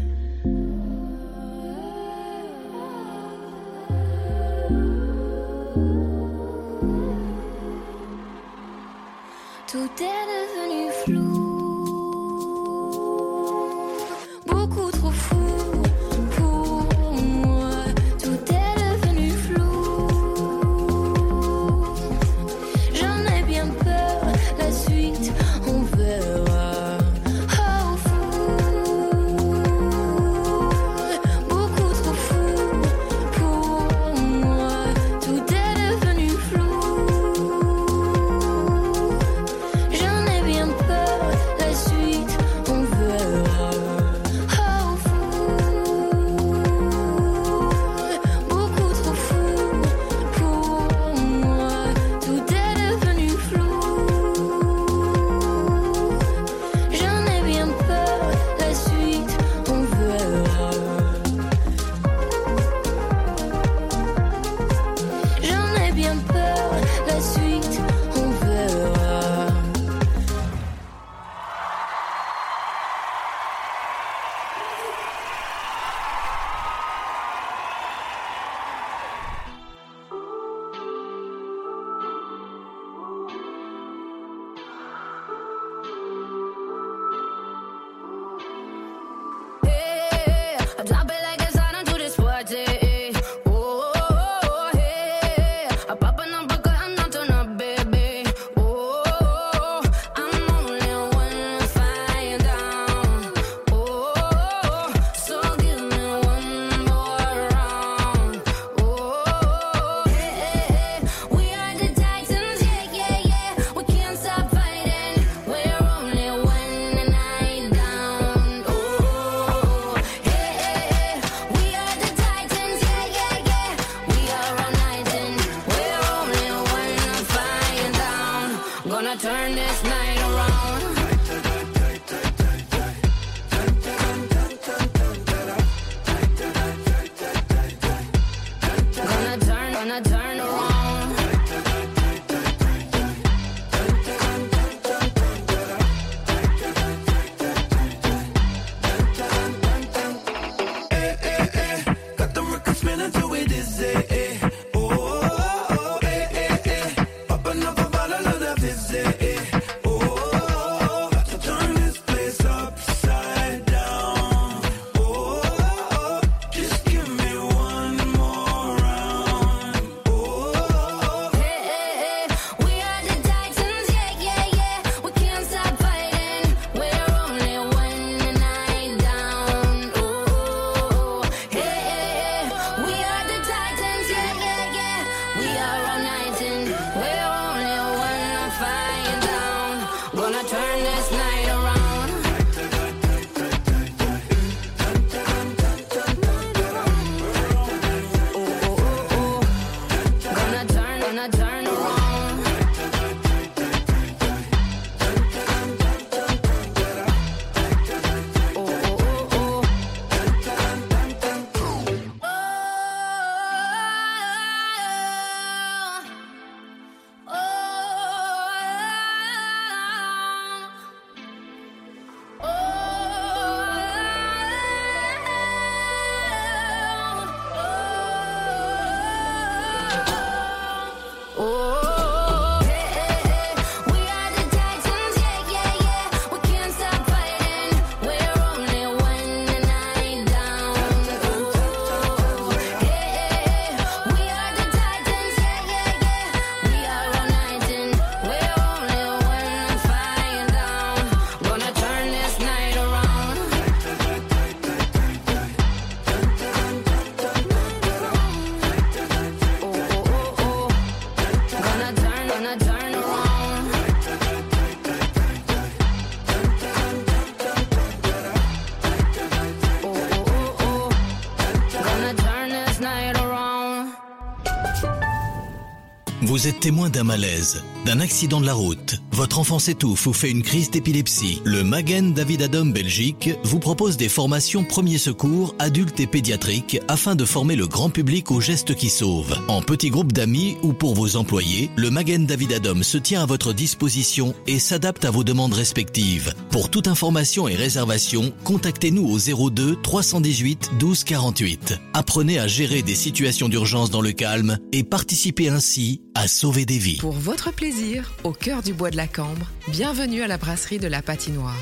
Vous 276.40 276.48
êtes 276.48 276.60
témoin 276.60 276.88
d'un 276.88 277.04
malaise, 277.04 277.62
d'un 277.84 278.00
accident 278.00 278.40
de 278.40 278.46
la 278.46 278.54
route. 278.54 278.96
Votre 279.12 279.40
enfant 279.40 279.58
s'étouffe 279.58 280.06
ou 280.06 280.14
fait 280.14 280.30
une 280.30 280.42
crise 280.42 280.70
d'épilepsie. 280.70 281.42
Le 281.44 281.62
Magen 281.62 282.14
David 282.14 282.40
Adam 282.40 282.64
Belgique 282.64 283.28
vous 283.44 283.58
propose 283.58 283.98
des 283.98 284.08
formations 284.08 284.64
premiers 284.64 284.96
secours 284.96 285.54
adultes 285.58 286.00
et 286.00 286.06
pédiatriques 286.06 286.80
afin 286.88 287.14
de 287.14 287.26
former 287.26 287.56
le 287.56 287.66
grand 287.66 287.90
public 287.90 288.30
aux 288.30 288.40
gestes 288.40 288.74
qui 288.74 288.88
sauvent. 288.88 289.38
En 289.48 289.60
petits 289.60 289.90
groupes 289.90 290.14
d'amis 290.14 290.56
ou 290.62 290.72
pour 290.72 290.94
vos 290.94 291.16
employés, 291.16 291.70
le 291.76 291.90
Magen 291.90 292.24
David 292.24 292.54
Adam 292.54 292.82
se 292.82 292.96
tient 292.96 293.22
à 293.22 293.26
votre 293.26 293.52
disposition 293.52 294.34
et 294.46 294.58
s'adapte 294.58 295.04
à 295.04 295.10
vos 295.10 295.24
demandes 295.24 295.52
respectives. 295.52 296.32
Pour 296.50 296.70
toute 296.70 296.88
information 296.88 297.48
et 297.48 297.54
réservation, 297.54 298.32
contactez-nous 298.44 299.06
au 299.06 299.50
02 299.50 299.76
318 299.82 300.70
12 300.78 301.04
48. 301.04 301.80
Apprenez 301.92 302.38
à 302.38 302.46
gérer 302.46 302.80
des 302.80 302.94
situations 302.94 303.50
d'urgence 303.50 303.90
dans 303.90 304.00
le 304.00 304.12
calme 304.12 304.56
et 304.72 304.84
participez 304.84 305.50
ainsi 305.50 306.00
à 306.20 306.28
sauver 306.28 306.66
des 306.66 306.76
vies. 306.76 306.98
Pour 306.98 307.12
votre 307.12 307.50
plaisir, 307.50 308.12
au 308.24 308.32
cœur 308.32 308.62
du 308.62 308.74
bois 308.74 308.90
de 308.90 308.96
la 308.98 309.06
Cambre, 309.06 309.46
bienvenue 309.68 310.20
à 310.20 310.26
la 310.26 310.36
brasserie 310.36 310.78
de 310.78 310.86
la 310.86 311.00
Patinoire. 311.00 311.56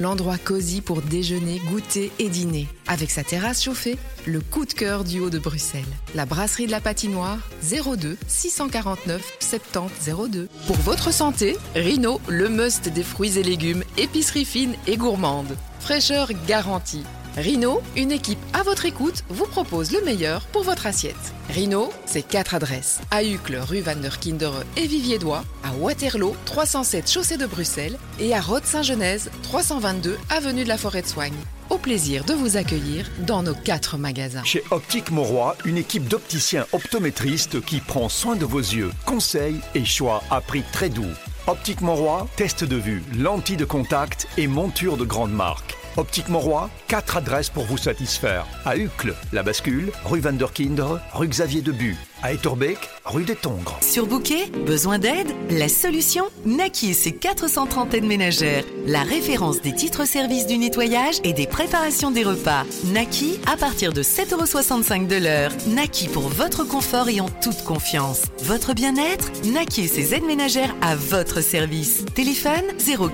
L'endroit 0.00 0.36
cosy 0.36 0.80
pour 0.80 1.00
déjeuner, 1.00 1.60
goûter 1.70 2.10
et 2.18 2.28
dîner. 2.28 2.66
Avec 2.88 3.08
sa 3.08 3.22
terrasse 3.22 3.62
chauffée, 3.62 3.96
le 4.26 4.40
coup 4.40 4.66
de 4.66 4.72
cœur 4.72 5.04
du 5.04 5.20
haut 5.20 5.30
de 5.30 5.38
Bruxelles. 5.38 5.84
La 6.16 6.26
brasserie 6.26 6.66
de 6.66 6.72
la 6.72 6.80
Patinoire, 6.80 7.38
02 7.62 8.16
649 8.26 9.36
70 9.38 10.10
02. 10.28 10.48
Pour 10.66 10.76
votre 10.78 11.12
santé, 11.12 11.56
Rino, 11.76 12.20
le 12.26 12.48
must 12.48 12.88
des 12.88 13.04
fruits 13.04 13.38
et 13.38 13.44
légumes, 13.44 13.84
épicerie 13.96 14.44
fine 14.44 14.74
et 14.88 14.96
gourmande. 14.96 15.56
Fraîcheur 15.78 16.30
garantie. 16.48 17.04
Rino, 17.36 17.80
une 17.96 18.10
équipe 18.10 18.40
à 18.52 18.62
votre 18.64 18.86
écoute, 18.86 19.22
vous 19.28 19.46
propose 19.46 19.92
le 19.92 20.04
meilleur 20.04 20.46
pour 20.46 20.64
votre 20.64 20.86
assiette. 20.86 21.14
Rino, 21.48 21.90
c'est 22.04 22.22
quatre 22.22 22.54
adresses. 22.54 23.00
À 23.10 23.22
Uccle, 23.22 23.56
rue 23.56 23.80
Van 23.80 23.94
der 23.94 24.18
Kindere 24.18 24.64
et 24.76 24.86
Viviédois, 24.86 25.44
à 25.62 25.72
Waterloo, 25.72 26.34
307 26.44 27.10
chaussée 27.10 27.36
de 27.36 27.46
Bruxelles 27.46 27.98
et 28.18 28.34
à 28.34 28.40
Rode-Saint-Genèse, 28.40 29.30
322 29.44 30.18
avenue 30.28 30.64
de 30.64 30.68
la 30.68 30.76
Forêt 30.76 31.02
de 31.02 31.06
Soigne. 31.06 31.32
Au 31.70 31.78
plaisir 31.78 32.24
de 32.24 32.34
vous 32.34 32.56
accueillir 32.56 33.08
dans 33.20 33.44
nos 33.44 33.54
quatre 33.54 33.96
magasins. 33.96 34.42
Chez 34.42 34.64
Optique 34.72 35.12
Mauroy, 35.12 35.56
une 35.64 35.78
équipe 35.78 36.08
d'opticiens 36.08 36.66
optométristes 36.72 37.64
qui 37.64 37.78
prend 37.78 38.08
soin 38.08 38.34
de 38.34 38.44
vos 38.44 38.58
yeux. 38.58 38.90
Conseils 39.06 39.60
et 39.76 39.84
choix 39.84 40.24
à 40.32 40.40
prix 40.40 40.64
très 40.72 40.88
doux. 40.88 41.06
Optique 41.46 41.80
Mauroy, 41.80 42.28
test 42.36 42.64
de 42.64 42.76
vue, 42.76 43.04
lentilles 43.16 43.56
de 43.56 43.64
contact 43.64 44.26
et 44.36 44.48
monture 44.48 44.96
de 44.96 45.04
grande 45.04 45.32
marque. 45.32 45.79
Optique 45.96 46.28
Mauroy, 46.28 46.70
quatre 46.86 47.16
adresses 47.16 47.50
pour 47.50 47.64
vous 47.64 47.76
satisfaire. 47.76 48.46
À 48.64 48.76
Uccle, 48.76 49.14
La 49.32 49.42
Bascule, 49.42 49.90
rue 50.04 50.20
Van 50.20 50.32
der 50.32 50.52
Kinder, 50.52 51.00
rue 51.12 51.28
Xavier 51.28 51.62
Debu. 51.62 51.96
À 52.22 52.34
Etterbeek, 52.34 52.78
rue 53.06 53.24
des 53.24 53.34
Tongres. 53.34 53.78
Surbooké 53.80 54.50
Besoin 54.66 54.98
d'aide 54.98 55.28
La 55.48 55.70
solution 55.70 56.24
Naki 56.44 56.90
et 56.90 56.92
ses 56.92 57.12
430 57.12 57.94
aides 57.94 58.04
ménagères. 58.04 58.64
La 58.86 59.02
référence 59.02 59.62
des 59.62 59.74
titres-services 59.74 60.46
du 60.46 60.58
nettoyage 60.58 61.20
et 61.24 61.32
des 61.32 61.46
préparations 61.46 62.10
des 62.10 62.22
repas. 62.22 62.64
Naki 62.92 63.40
à 63.50 63.56
partir 63.56 63.94
de 63.94 64.02
7,65€ 64.02 65.06
de 65.06 65.16
l'heure. 65.16 65.50
Naki 65.68 66.08
pour 66.08 66.28
votre 66.28 66.64
confort 66.64 67.08
et 67.08 67.22
en 67.22 67.28
toute 67.42 67.64
confiance. 67.64 68.24
Votre 68.42 68.74
bien-être 68.74 69.30
Naki 69.50 69.82
et 69.82 69.88
ses 69.88 70.12
aides 70.12 70.26
ménagères 70.26 70.74
à 70.82 70.96
votre 70.96 71.40
service. 71.40 72.04
Téléphone 72.14 72.64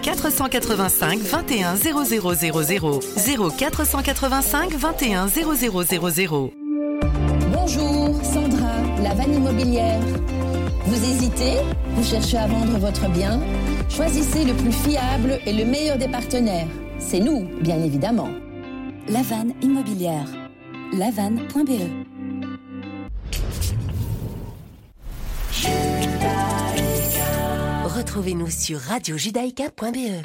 0485 0.02 1.20
21 1.20 1.76
0000 1.76 3.00
0485 3.57 4.72
21 4.72 5.28
0000. 5.28 6.50
Bonjour, 7.52 8.14
la 9.07 9.14
vanne 9.14 9.34
immobilière. 9.34 10.00
Vous 10.86 11.04
hésitez 11.04 11.59
Vous 11.94 12.02
cherchez 12.02 12.38
à 12.38 12.48
vendre 12.48 12.76
votre 12.78 13.09
bien 13.09 13.40
Choisissez 13.88 14.44
le 14.44 14.52
plus 14.54 14.72
fiable 14.72 15.38
et 15.46 15.52
le 15.52 15.64
meilleur 15.64 15.96
des 15.96 16.09
partenaires. 16.09 16.66
C'est 16.98 17.20
nous, 17.20 17.46
bien 17.61 17.80
évidemment. 17.80 18.30
La 19.09 19.22
vanne 19.22 19.52
immobilière. 19.62 20.26
lavanne.be 20.92 21.82
Retrouvez-nous 27.84 28.50
sur 28.50 28.80
radiojudaïka.be. 28.80 30.22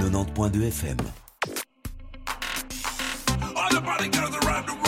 90.2 0.00 0.68
FM. 0.68 1.23
All 3.64 3.70
the 3.70 3.80
party 3.80 4.08
girls 4.08 4.36
around 4.44 4.66
the 4.66 4.74
world, 4.74 4.83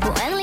sleep, 0.00 0.33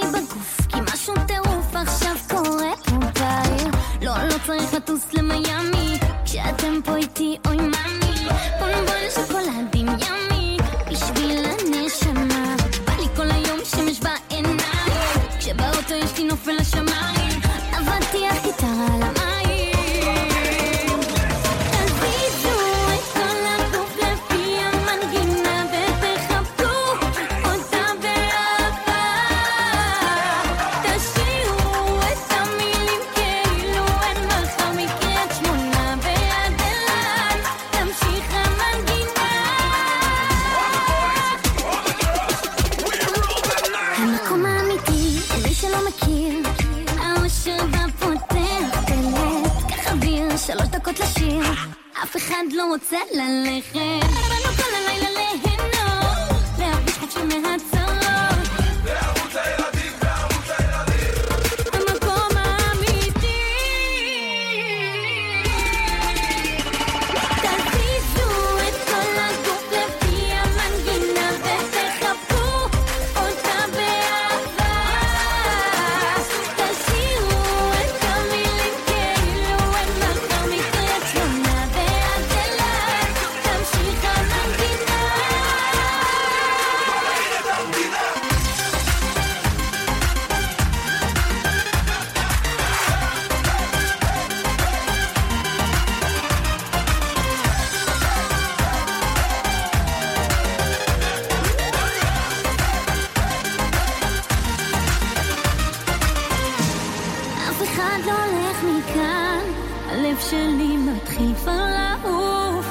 הלב 109.91 110.17
שלי 110.29 110.77
מתחיל 110.77 111.35
כבר 111.35 111.65
לעוף 111.69 112.65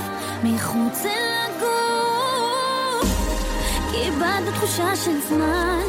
מחוץ 0.44 1.04
אל 1.04 1.10
הגוף. 1.46 3.08
קיבלנו 3.92 4.50
תחושה 4.50 4.96
של 4.96 5.20
זמן 5.28 5.80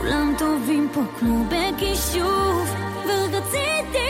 כולם 0.00 0.34
טובים 0.38 0.88
פה 0.92 1.00
כמו 1.18 1.44
בכישוף 1.44 2.70
ורציתי 3.06 4.04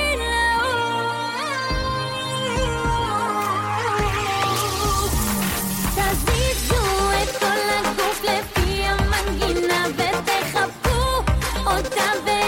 אותה 11.67 12.11
ו... 12.25 12.44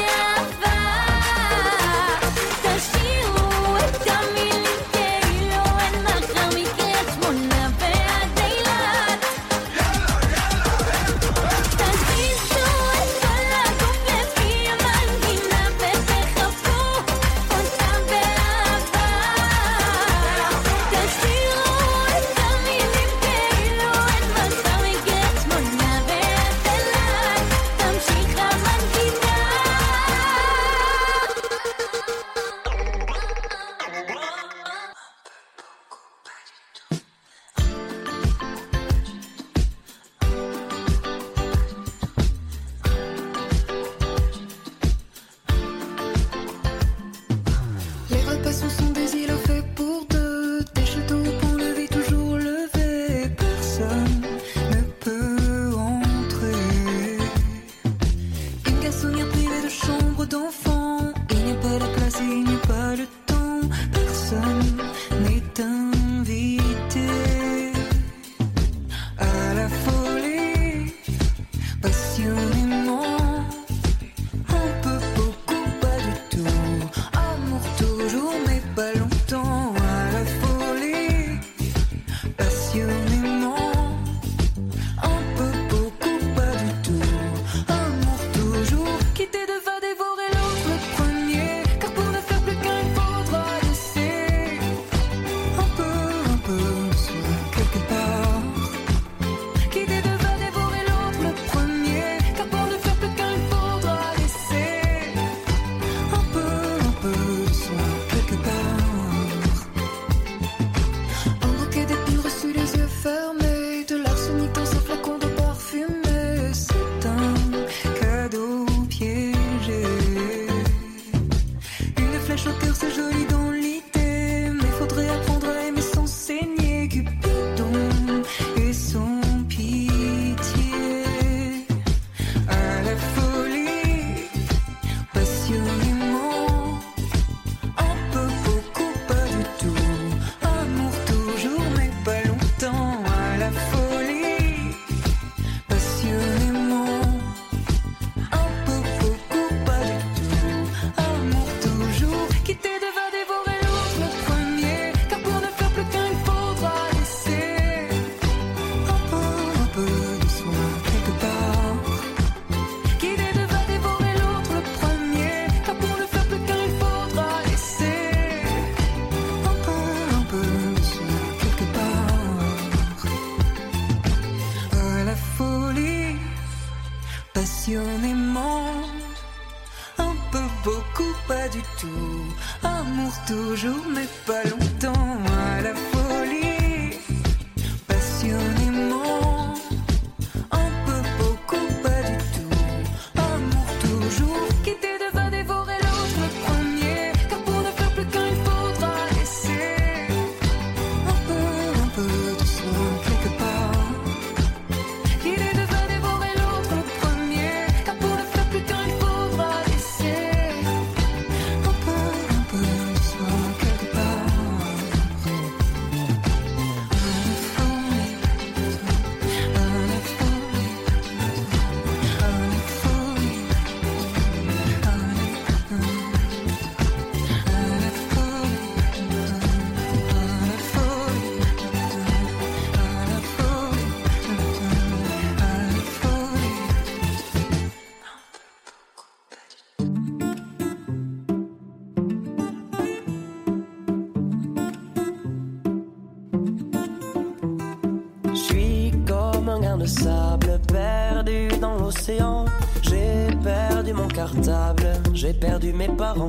j'ai 255.14 255.32
perdu 255.32 255.72
mes 255.72 255.89
parents. 255.89 256.26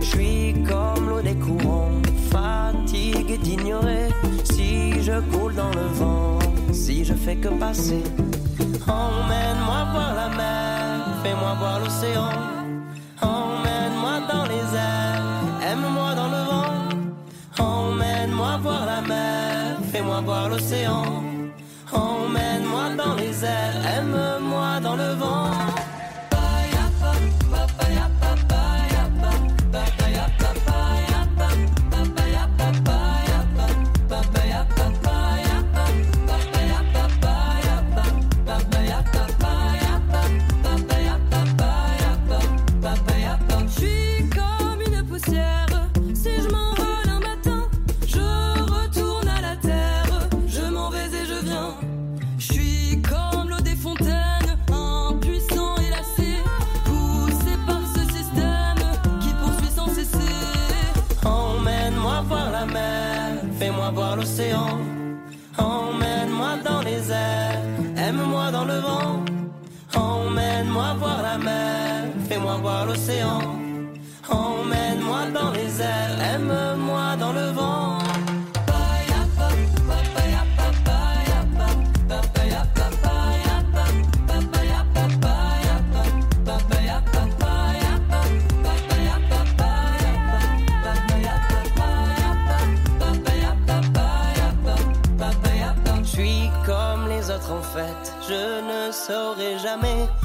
Je 0.00 0.06
suis 0.06 0.54
comme 0.64 1.08
l'eau 1.08 1.20
des 1.20 1.34
courants, 1.34 1.90
fatigué 2.30 3.38
d'ignorer 3.38 4.08
si 4.44 5.02
je 5.02 5.20
coule 5.32 5.54
dans 5.54 5.70
le 5.70 5.86
vent, 5.94 6.38
si 6.72 7.04
je 7.04 7.14
fais 7.14 7.36
que 7.36 7.48
passer. 7.48 8.02
Emmène-moi 8.86 9.80
voir 9.92 10.14
la 10.14 10.28
mer, 10.36 11.00
fais-moi 11.22 11.54
voir 11.58 11.80
l'océan. 11.80 12.30
Emmène-moi 13.20 14.16
dans 14.32 14.44
les 14.44 14.66
airs, 14.76 15.22
aime-moi 15.70 16.14
dans 16.14 16.30
le 16.36 16.42
vent. 16.50 17.64
Emmène-moi 17.64 18.58
voir 18.62 18.86
la 18.86 19.00
mer, 19.02 19.76
fais-moi 19.92 20.20
voir 20.20 20.48
l'océan. 20.48 21.04
Emmène-moi 21.92 22.90
dans 22.96 23.14
les 23.14 23.44
airs, 23.44 23.76
aime-moi. 23.98 24.35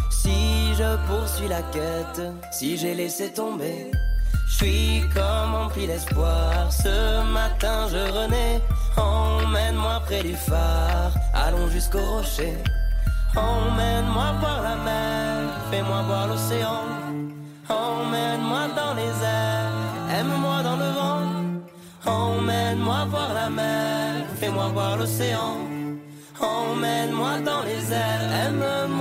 si 0.10 0.74
je 0.76 0.96
poursuis 1.08 1.48
la 1.48 1.62
quête, 1.74 2.22
si 2.52 2.78
j'ai 2.78 2.96
laissé 2.96 3.32
tomber. 3.34 3.92
Je 4.48 4.54
suis 4.66 5.02
comme 5.14 5.56
rempli 5.56 5.88
d'espoir, 5.88 6.72
ce 6.72 7.24
matin 7.32 7.88
je 7.90 8.12
renais. 8.12 8.62
Emmène-moi 8.98 10.02
près 10.06 10.24
du 10.24 10.36
phare, 10.36 11.14
allons 11.34 11.68
jusqu'au 11.70 12.06
rocher. 12.16 12.58
Emmène-moi 13.36 14.34
voir 14.40 14.62
la 14.62 14.76
mer, 14.76 15.38
fais-moi 15.72 16.02
voir 16.04 16.28
l'océan. 16.28 16.84
Emmène-moi 17.70 18.68
dans 18.76 18.94
les 18.94 19.14
airs, 19.24 20.20
aime-moi 20.20 20.64
dans 20.64 20.78
le 20.84 20.92
vent. 21.00 21.26
Emmène-moi 22.06 23.06
voir 23.10 23.34
la 23.34 23.50
mer, 23.50 24.26
fais-moi 24.40 24.68
voir 24.74 24.98
l'océan. 24.98 25.56
Emmène-moi 26.40 27.40
dans 27.46 27.64
les 27.64 27.94
airs, 27.94 28.30
aime-moi. 28.46 29.01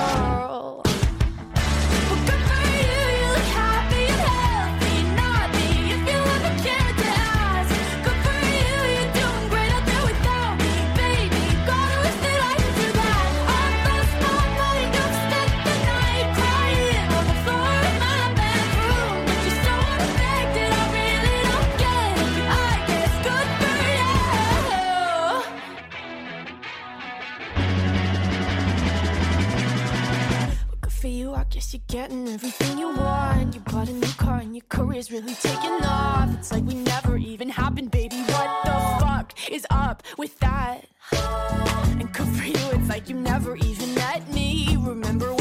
Guess 31.61 31.73
you're 31.75 31.83
getting 31.89 32.27
everything 32.27 32.79
you 32.79 32.87
want. 32.87 33.53
You 33.53 33.61
bought 33.61 33.87
a 33.87 33.93
new 33.93 34.11
car 34.17 34.37
and 34.37 34.55
your 34.55 34.65
career's 34.67 35.11
really 35.11 35.35
taking 35.35 35.85
off. 35.85 36.33
It's 36.39 36.51
like 36.51 36.63
we 36.63 36.73
never 36.73 37.17
even 37.17 37.49
happened, 37.49 37.91
baby. 37.91 38.15
What 38.15 38.63
the 38.63 38.71
fuck 38.99 39.33
is 39.47 39.67
up 39.69 40.01
with 40.17 40.39
that? 40.39 40.87
And 41.11 42.11
good 42.13 42.27
for 42.29 42.45
you, 42.45 42.71
it's 42.71 42.89
like 42.89 43.09
you 43.09 43.15
never 43.15 43.57
even 43.57 43.93
met 43.93 44.27
me. 44.33 44.75
Remember 44.79 45.31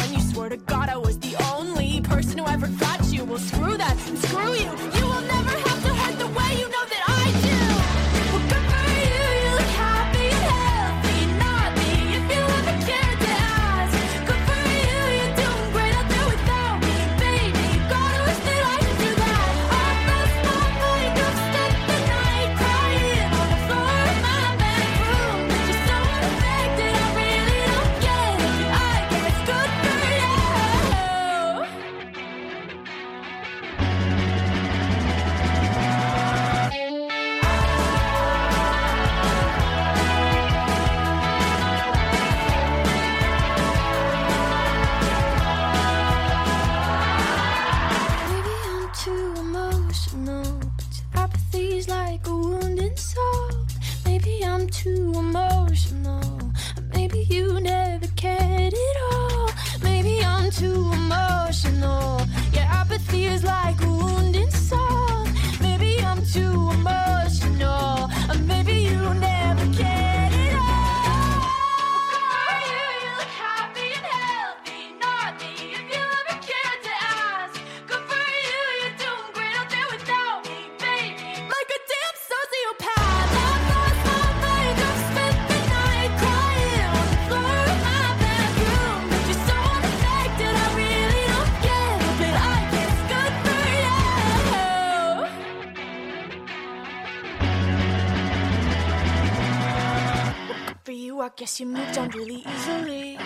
I 101.23 101.29
guess 101.37 101.61
you 101.61 101.67
moved 101.67 101.99
on 101.99 102.09
really 102.11 102.43
easily. 102.55 103.19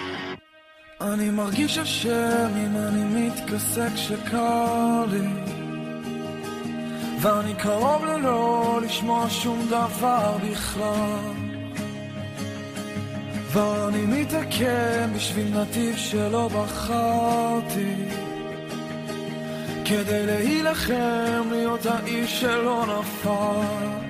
אני 1.01 1.31
מרגיש 1.31 1.79
אשם 1.79 2.49
אם 2.57 2.77
אני 2.77 3.05
מתכסה 3.05 3.89
כשקר 3.95 5.05
לי 5.11 5.29
ואני 7.21 7.55
קרוב 7.55 8.05
ללא 8.05 8.81
לשמוע 8.85 9.31
שום 9.31 9.67
דבר 9.69 10.37
בכלל 10.51 11.35
ואני 13.53 14.07
מתעכב 14.07 15.09
בשביל 15.17 15.59
נתיב 15.59 15.97
שלא 15.97 16.49
בחרתי 16.49 17.95
כדי 19.85 20.27
להילחם 20.27 21.49
להיות 21.51 21.87
האיש 21.87 22.41
שלא 22.41 22.87
נפל 22.87 24.04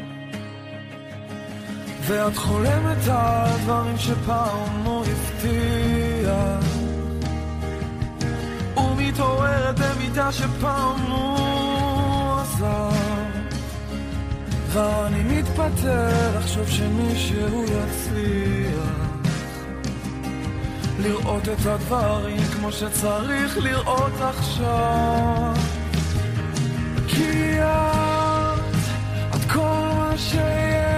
ואת 2.07 2.37
חולמת 2.37 3.09
על 3.09 3.51
דברים 3.63 3.99
שפעם 3.99 4.85
לא 4.85 5.05
הבטיח. 5.07 6.75
ומתעוררת 8.77 9.75
במידה 9.79 10.33
שפעם 10.33 11.09
לא 11.09 12.41
עזר 12.41 12.89
ואני 14.69 15.23
מתפתל 15.23 16.39
לחשוב 16.39 16.69
שמישהו 16.69 17.65
יצליח. 17.65 19.05
לראות 20.99 21.49
את 21.49 21.67
הדברים 21.67 22.43
כמו 22.57 22.73
שצריך 22.73 23.59
לראות 23.59 24.13
עכשיו. 24.21 25.55
כי 27.09 27.59
את, 27.63 28.75
את 29.35 29.51
כל 29.53 29.89
מה 29.97 30.13
שיש 30.17 30.94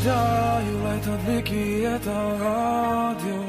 מדי, 0.00 0.70
אולי 0.74 0.98
תדליקי 1.00 1.84
את 1.96 2.06
הרדיו. 2.06 3.42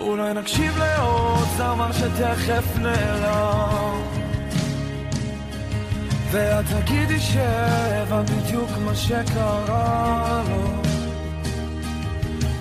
אולי 0.00 0.34
נקשיב 0.34 0.78
לעוד 0.78 1.48
זמר 1.56 1.92
שתכף 1.92 2.78
נעלם. 2.78 4.02
ואת 6.30 6.64
תגידי 6.66 7.20
שהבנת 7.20 8.30
בדיוק 8.30 8.70
מה 8.84 8.94
שקרה 8.94 10.42
לו. 10.48 10.82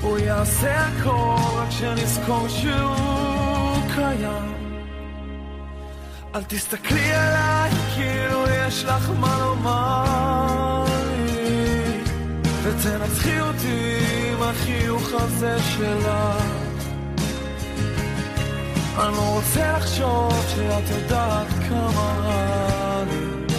הוא 0.02 0.18
יעשה 0.18 0.88
הכל 0.88 1.36
רק 1.56 1.72
שנזכור 1.72 2.47
שהוא 2.47 3.76
קיים. 3.95 4.54
אל 6.36 6.43
תסתכלי 6.43 7.14
עליי 7.14 7.72
כאילו 7.95 8.43
יש 8.50 8.84
לך 8.86 9.10
מה 9.20 9.39
לומר 9.39 10.78
ותנצחי 12.70 13.41
אותי 13.41 13.97
עם 14.32 14.43
החיוך 14.43 15.09
הזה 15.13 15.57
שלך. 15.59 16.07
אני 18.97 19.15
לא 19.15 19.36
רוצה 19.36 19.78
לחשוב 19.78 20.34
שאת 20.55 20.84
יודעת 20.89 21.47
כמה 21.70 22.13
רע 22.24 23.03
לי. 23.09 23.55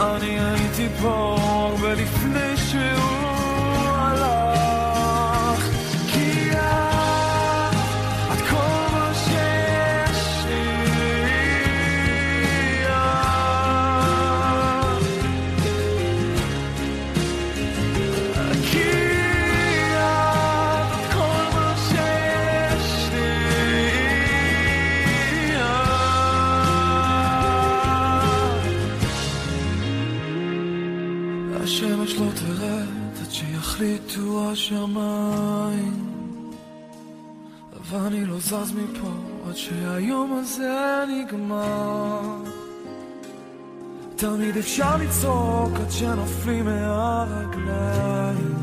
אני 0.00 0.40
הייתי 0.40 0.88
פה 1.02 1.36
הרבה 1.40 1.94
לפני 1.94 2.56
שהוא 2.56 3.21
השמיים. 34.52 36.12
ואני 37.84 38.24
לא 38.24 38.38
זז 38.38 38.72
מפה 38.72 39.08
עד 39.48 39.56
שהיום 39.56 40.38
הזה 40.40 41.04
נגמר. 41.08 42.20
תמיד 44.16 44.56
אפשר 44.56 44.96
לצעוק 44.96 45.72
עד 45.80 45.90
שנופלים 45.90 46.64
מהרגליים. 46.64 48.54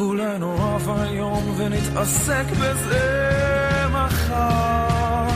אולי 0.00 0.38
נאהב 0.38 0.90
היום 0.90 1.54
ונתעסק 1.56 2.44
בזה 2.50 3.84
מחר. 3.92 5.28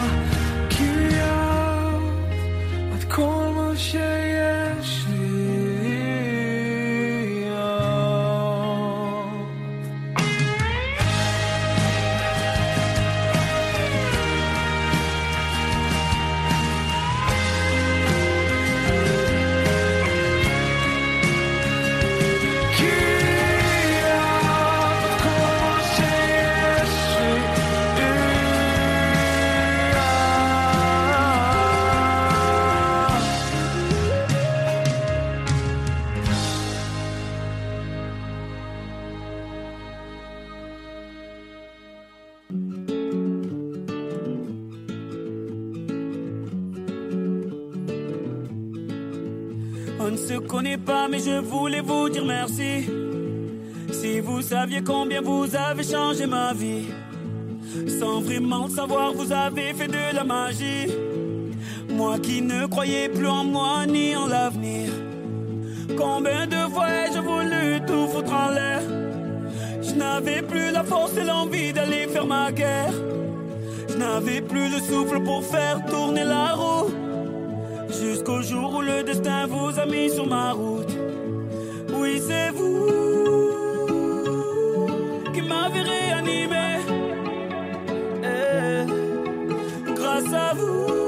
כי 0.70 1.08
את, 1.08 2.02
את 2.98 3.12
כל 3.12 3.52
מה 3.54 3.76
שיש 3.76 4.39
voulais 51.40 51.80
vous 51.80 52.08
dire 52.08 52.24
merci. 52.24 52.86
Si 53.92 54.20
vous 54.20 54.42
saviez 54.42 54.82
combien 54.82 55.20
vous 55.20 55.46
avez 55.54 55.82
changé 55.82 56.26
ma 56.26 56.52
vie, 56.52 56.86
sans 57.98 58.20
vraiment 58.20 58.68
savoir, 58.68 59.12
vous 59.12 59.32
avez 59.32 59.74
fait 59.74 59.88
de 59.88 60.14
la 60.14 60.24
magie. 60.24 60.86
Moi 61.88 62.18
qui 62.18 62.40
ne 62.40 62.66
croyais 62.66 63.08
plus 63.08 63.26
en 63.26 63.44
moi 63.44 63.84
ni 63.86 64.16
en 64.16 64.26
l'avenir. 64.26 64.90
Combien 65.96 66.46
de 66.46 66.72
fois 66.72 66.88
ai-je 66.88 67.18
voulu 67.18 67.80
tout 67.86 68.06
foutre 68.08 68.32
en 68.32 68.50
l'air? 68.50 68.80
Je 69.82 69.94
n'avais 69.94 70.42
plus 70.42 70.70
la 70.70 70.84
force 70.84 71.16
et 71.16 71.24
l'envie 71.24 71.72
d'aller 71.72 72.06
faire 72.06 72.26
ma 72.26 72.52
guerre. 72.52 72.94
Je 73.88 73.96
n'avais 73.96 74.40
plus 74.40 74.68
le 74.68 74.78
souffle 74.78 75.20
pour 75.22 75.44
faire 75.44 75.84
tourner 75.86 76.24
la 76.24 76.52
roue. 76.54 76.90
Jusqu'au 77.88 78.40
jour 78.40 78.76
où 78.76 78.82
le 78.82 79.02
destin 79.02 79.46
vous 79.46 79.78
a 79.78 79.84
mis 79.84 80.10
sur 80.10 80.26
ma 80.26 80.52
route. 80.52 80.89
C'est 82.26 82.50
vous 82.50 82.86
qui 85.32 85.42
m'avez 85.42 85.82
réanimé. 85.82 86.66
Eh, 88.22 88.84
grâce 89.94 90.32
à 90.32 90.52
vous, 90.54 90.99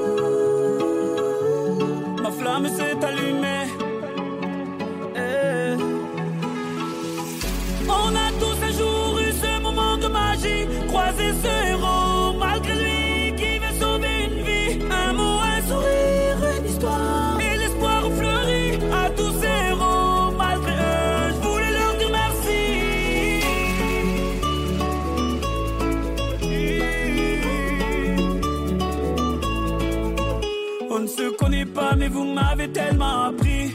vous 32.12 32.24
m'avez 32.24 32.68
tellement 32.68 33.24
appris. 33.24 33.72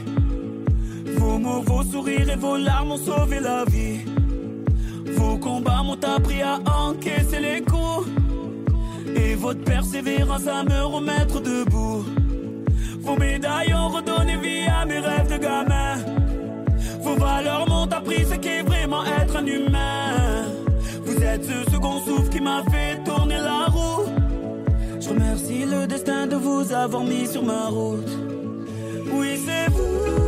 Vos 1.16 1.38
mots, 1.38 1.62
vos 1.62 1.82
sourires 1.82 2.30
et 2.30 2.36
vos 2.36 2.56
larmes 2.56 2.92
ont 2.92 2.96
sauvé 2.96 3.40
la 3.40 3.64
vie. 3.64 4.00
Vos 5.16 5.36
combats 5.38 5.82
m'ont 5.82 6.02
appris 6.16 6.42
à 6.42 6.58
encaisser 6.86 7.40
les 7.40 7.60
coups. 7.62 8.08
Et 9.16 9.34
votre 9.34 9.62
persévérance 9.64 10.46
à 10.46 10.62
me 10.62 10.84
remettre 10.84 11.40
debout. 11.40 12.04
Vos 13.00 13.16
médailles 13.16 13.74
ont 13.74 13.88
redonné 13.88 14.36
vie 14.36 14.68
à 14.68 14.84
mes 14.84 15.00
rêves 15.00 15.30
de 15.32 15.38
gamin. 15.38 15.96
Vos 17.02 17.16
valeurs 17.16 17.66
m'ont 17.68 17.90
appris 17.90 18.24
ce 18.24 18.34
qu'est 18.34 18.62
vraiment 18.62 19.04
être 19.04 19.36
un 19.36 19.46
humain. 19.46 20.44
Vous 21.04 21.22
êtes 21.22 21.44
ce 21.44 21.70
second 21.70 22.00
souffle 22.00 22.28
qui 22.28 22.40
m'a 22.40 22.62
fait 22.70 23.02
tourner 23.04 23.27
destin 25.88 26.26
de 26.26 26.36
vous 26.36 26.72
avoir 26.72 27.02
mis 27.02 27.26
sur 27.26 27.42
ma 27.42 27.68
route. 27.68 28.12
Oui, 29.10 29.40
c'est 29.44 29.70
vous 29.72 30.27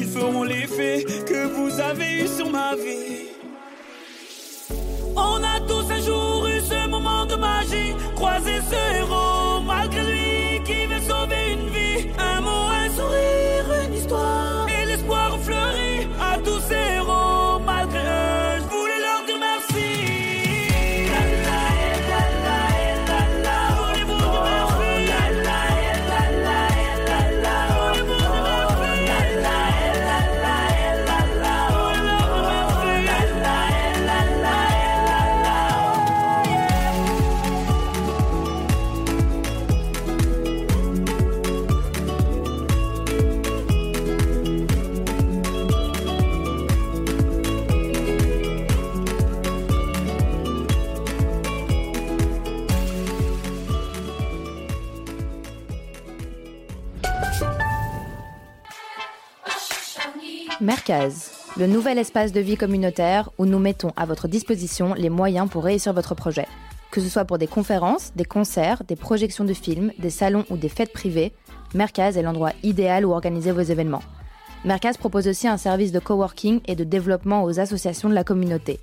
qu'ils 0.00 0.08
feront 0.08 0.44
l'effet 0.44 0.59
Mercaz, 60.90 61.30
le 61.56 61.68
nouvel 61.68 61.98
espace 61.98 62.32
de 62.32 62.40
vie 62.40 62.56
communautaire 62.56 63.30
où 63.38 63.46
nous 63.46 63.60
mettons 63.60 63.92
à 63.96 64.06
votre 64.06 64.26
disposition 64.26 64.92
les 64.94 65.08
moyens 65.08 65.48
pour 65.48 65.62
réussir 65.62 65.92
votre 65.92 66.16
projet. 66.16 66.48
Que 66.90 67.00
ce 67.00 67.08
soit 67.08 67.24
pour 67.24 67.38
des 67.38 67.46
conférences, 67.46 68.10
des 68.16 68.24
concerts, 68.24 68.82
des 68.88 68.96
projections 68.96 69.44
de 69.44 69.54
films, 69.54 69.92
des 70.00 70.10
salons 70.10 70.44
ou 70.50 70.56
des 70.56 70.68
fêtes 70.68 70.92
privées, 70.92 71.32
Mercaz 71.74 72.18
est 72.18 72.22
l'endroit 72.22 72.54
idéal 72.64 73.06
où 73.06 73.12
organiser 73.12 73.52
vos 73.52 73.60
événements. 73.60 74.02
Mercaz 74.64 74.96
propose 74.98 75.28
aussi 75.28 75.46
un 75.46 75.58
service 75.58 75.92
de 75.92 76.00
coworking 76.00 76.60
et 76.66 76.74
de 76.74 76.82
développement 76.82 77.44
aux 77.44 77.60
associations 77.60 78.08
de 78.08 78.14
la 78.14 78.24
communauté. 78.24 78.80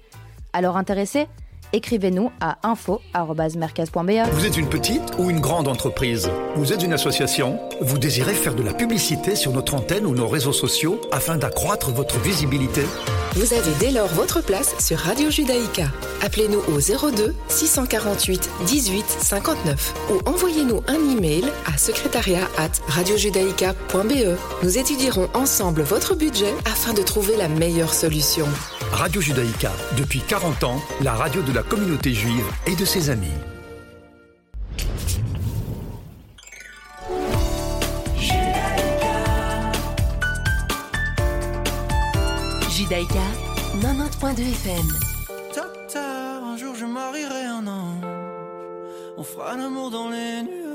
Alors 0.54 0.78
intéressé 0.78 1.28
Écrivez-nous 1.74 2.32
à 2.40 2.58
info.mercaz.be. 2.64 4.30
Vous 4.32 4.46
êtes 4.46 4.58
une 4.58 4.70
petite 4.70 5.14
ou 5.18 5.30
une 5.30 5.40
grande 5.40 5.68
entreprise? 5.68 6.30
Vous 6.56 6.74
êtes 6.74 6.84
une 6.84 6.94
association? 6.94 7.60
Vous 7.82 7.98
désirez 7.98 8.34
faire 8.34 8.56
de 8.56 8.64
la 8.64 8.74
publicité 8.74 9.36
sur 9.36 9.52
notre 9.52 9.76
antenne 9.76 10.06
ou 10.06 10.16
nos 10.16 10.28
réseaux 10.28 10.54
sociaux 10.54 11.02
afin 11.12 11.38
d'accroître 11.38 11.92
votre 11.92 12.20
visibilité? 12.20 12.82
Vous 13.36 13.54
avez 13.54 13.72
dès 13.80 13.92
lors 13.92 14.08
votre 14.08 14.42
place 14.42 14.76
sur 14.80 14.98
Radio 14.98 15.30
Judaïka. 15.30 15.86
Appelez-nous 16.24 16.62
au 16.74 16.80
02 16.80 17.36
648 17.50 18.50
18 18.66 19.06
59 19.06 19.94
ou 20.12 20.30
envoyez-nous 20.30 20.82
un 20.88 21.18
email 21.18 21.46
à 21.72 21.78
secrétariat 21.78 22.48
at 22.58 22.72
radiojudaïka.be. 22.88 24.38
Nous 24.64 24.78
étudierons 24.78 25.30
ensemble 25.34 25.82
votre 25.82 26.16
budget 26.16 26.54
afin 26.66 26.94
de 26.94 27.02
trouver 27.02 27.36
la 27.38 27.48
meilleure 27.48 27.94
solution. 27.94 28.48
Radio 28.92 29.22
Judaïka, 29.22 29.72
depuis 29.98 30.22
40 30.22 30.64
ans, 30.64 30.82
la 31.02 31.14
radio 31.14 31.42
de 31.42 31.52
la 31.52 31.64
communauté 31.64 32.14
juive 32.14 32.46
et 32.66 32.76
de 32.76 32.86
ses 32.86 33.10
amis. 33.10 33.28
Judaïka, 42.70 43.14
90.2 43.82 44.42
FM. 44.42 44.88
Docteur, 45.56 46.44
un 46.44 46.58
jour 46.58 46.76
je 46.76 46.86
marierai 46.86 47.46
un 47.46 47.68
ange. 47.68 48.04
On 49.18 49.24
fera 49.24 49.56
l'amour 49.58 49.92
dans 49.92 50.10
les 50.10 50.44
nuages. 50.44 50.67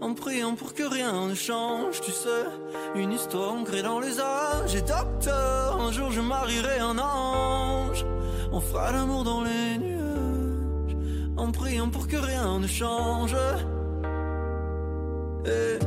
En 0.00 0.14
priant 0.14 0.54
pour 0.54 0.74
que 0.74 0.84
rien 0.84 1.26
ne 1.26 1.34
change, 1.34 2.00
tu 2.00 2.12
sais. 2.12 2.46
Une 2.94 3.12
histoire 3.12 3.52
ancrée 3.52 3.82
dans 3.82 3.98
les 3.98 4.20
âges. 4.20 4.74
Et 4.76 4.80
docteur, 4.80 5.80
un 5.80 5.90
jour 5.90 6.12
je 6.12 6.20
marierai 6.20 6.78
un 6.78 6.98
ange. 6.98 8.06
On 8.52 8.60
fera 8.60 8.92
l'amour 8.92 9.24
dans 9.24 9.42
les 9.42 9.78
nuages. 9.78 10.96
En 11.36 11.50
priant 11.50 11.88
pour 11.88 12.06
que 12.06 12.16
rien 12.16 12.60
ne 12.60 12.68
change. 12.68 13.34
Et 15.46 15.78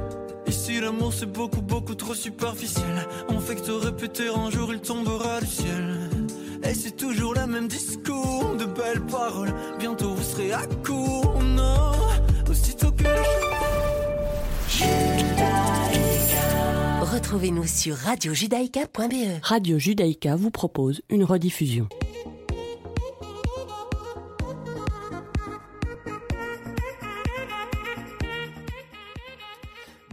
ici 0.49 0.81
l'amour 0.81 1.13
c'est 1.13 1.31
beaucoup 1.31 1.61
beaucoup 1.61 1.95
trop 1.95 2.13
superficiel. 2.13 3.07
On 3.29 3.39
fait 3.39 3.55
que 3.55 3.61
te 3.61 3.71
répéter 3.71 4.27
un 4.27 4.49
jour 4.49 4.73
il 4.73 4.81
tombera 4.81 5.39
du 5.39 5.47
ciel. 5.47 5.99
Et 6.63 6.73
c'est 6.73 6.97
toujours 6.97 7.33
le 7.33 7.47
même 7.47 7.67
discours, 7.69 8.55
de 8.59 8.65
belles 8.65 9.05
paroles. 9.09 9.53
Bientôt 9.79 10.13
vous 10.13 10.23
serez 10.23 10.51
à 10.51 10.63
court, 10.85 11.41
non. 11.41 11.91
Aussitôt 12.49 12.91
que 12.91 13.05
Retrouvez-nous 17.01 17.67
sur 17.67 17.95
radiojudaïka.be. 17.95 19.43
Radio 19.43 19.77
Judaïka 19.77 20.35
vous 20.37 20.51
propose 20.51 21.01
une 21.09 21.25
rediffusion. 21.25 21.89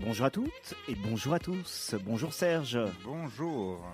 Bonjour 0.01 0.27
à 0.27 0.31
toutes 0.31 0.75
et 0.89 0.95
bonjour 0.97 1.35
à 1.35 1.39
tous. 1.39 1.95
Bonjour 2.05 2.33
Serge. 2.33 2.81
Bonjour. 3.05 3.85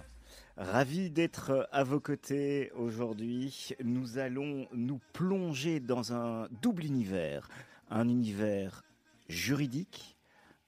Ravi 0.56 1.10
d'être 1.10 1.68
à 1.72 1.84
vos 1.84 2.00
côtés 2.00 2.70
aujourd'hui. 2.76 3.70
Nous 3.84 4.16
allons 4.18 4.66
nous 4.72 5.00
plonger 5.12 5.80
dans 5.80 6.14
un 6.14 6.48
double 6.62 6.84
univers. 6.84 7.48
Un 7.90 8.08
univers 8.08 8.82
juridique, 9.28 10.13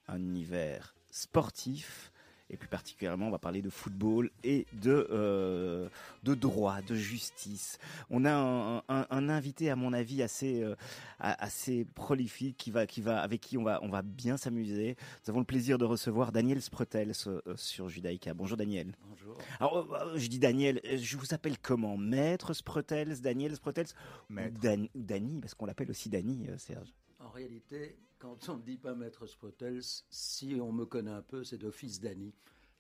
un 0.08 0.18
univers 0.18 0.94
sportif 1.10 2.12
et 2.48 2.56
plus 2.56 2.68
particulièrement, 2.68 3.26
on 3.26 3.30
va 3.32 3.40
parler 3.40 3.60
de 3.60 3.70
football 3.70 4.30
et 4.44 4.66
de, 4.72 5.08
euh, 5.10 5.88
de 6.22 6.34
droit, 6.36 6.80
de 6.80 6.94
justice. 6.94 7.78
On 8.08 8.24
a 8.24 8.32
un, 8.32 8.76
un, 8.88 9.06
un 9.10 9.28
invité, 9.28 9.68
à 9.68 9.74
mon 9.74 9.92
avis, 9.92 10.22
assez, 10.22 10.62
euh, 10.62 10.76
assez 11.18 11.84
prolifique, 11.84 12.56
qui 12.56 12.70
va, 12.70 12.86
qui 12.86 13.00
va, 13.00 13.20
avec 13.20 13.40
qui 13.40 13.58
on 13.58 13.64
va, 13.64 13.80
on 13.82 13.88
va 13.88 14.02
bien 14.02 14.36
s'amuser. 14.36 14.96
Nous 15.24 15.30
avons 15.30 15.40
le 15.40 15.44
plaisir 15.44 15.76
de 15.76 15.84
recevoir 15.84 16.30
Daniel 16.30 16.62
Sprotels 16.62 17.14
euh, 17.26 17.40
sur 17.56 17.88
Judaïka. 17.88 18.32
Bonjour 18.32 18.56
Daniel. 18.56 18.94
Bonjour. 19.08 19.36
Alors, 19.58 20.16
je 20.16 20.28
dis 20.28 20.38
Daniel, 20.38 20.80
je 20.84 21.16
vous 21.16 21.34
appelle 21.34 21.58
comment? 21.58 21.96
Maître 21.96 22.54
Sprotels, 22.54 23.20
Daniel 23.20 23.56
Sprotels 23.56 23.88
Maître. 24.28 24.54
Ou 24.54 24.60
Dan- 24.60 24.88
ou 24.94 25.02
Dany, 25.02 25.40
parce 25.40 25.54
qu'on 25.54 25.66
l'appelle 25.66 25.90
aussi 25.90 26.10
euh, 26.14 26.58
Serge. 26.58 26.94
En 27.36 27.38
réalité, 27.38 27.98
quand 28.18 28.48
on 28.48 28.56
ne 28.56 28.62
dit 28.62 28.78
pas 28.78 28.94
Maître 28.94 29.26
Sprotels, 29.26 29.82
si 30.08 30.56
on 30.58 30.72
me 30.72 30.86
connaît 30.86 31.10
un 31.10 31.20
peu, 31.20 31.44
c'est 31.44 31.58
d'office 31.58 32.00
Dany. 32.00 32.32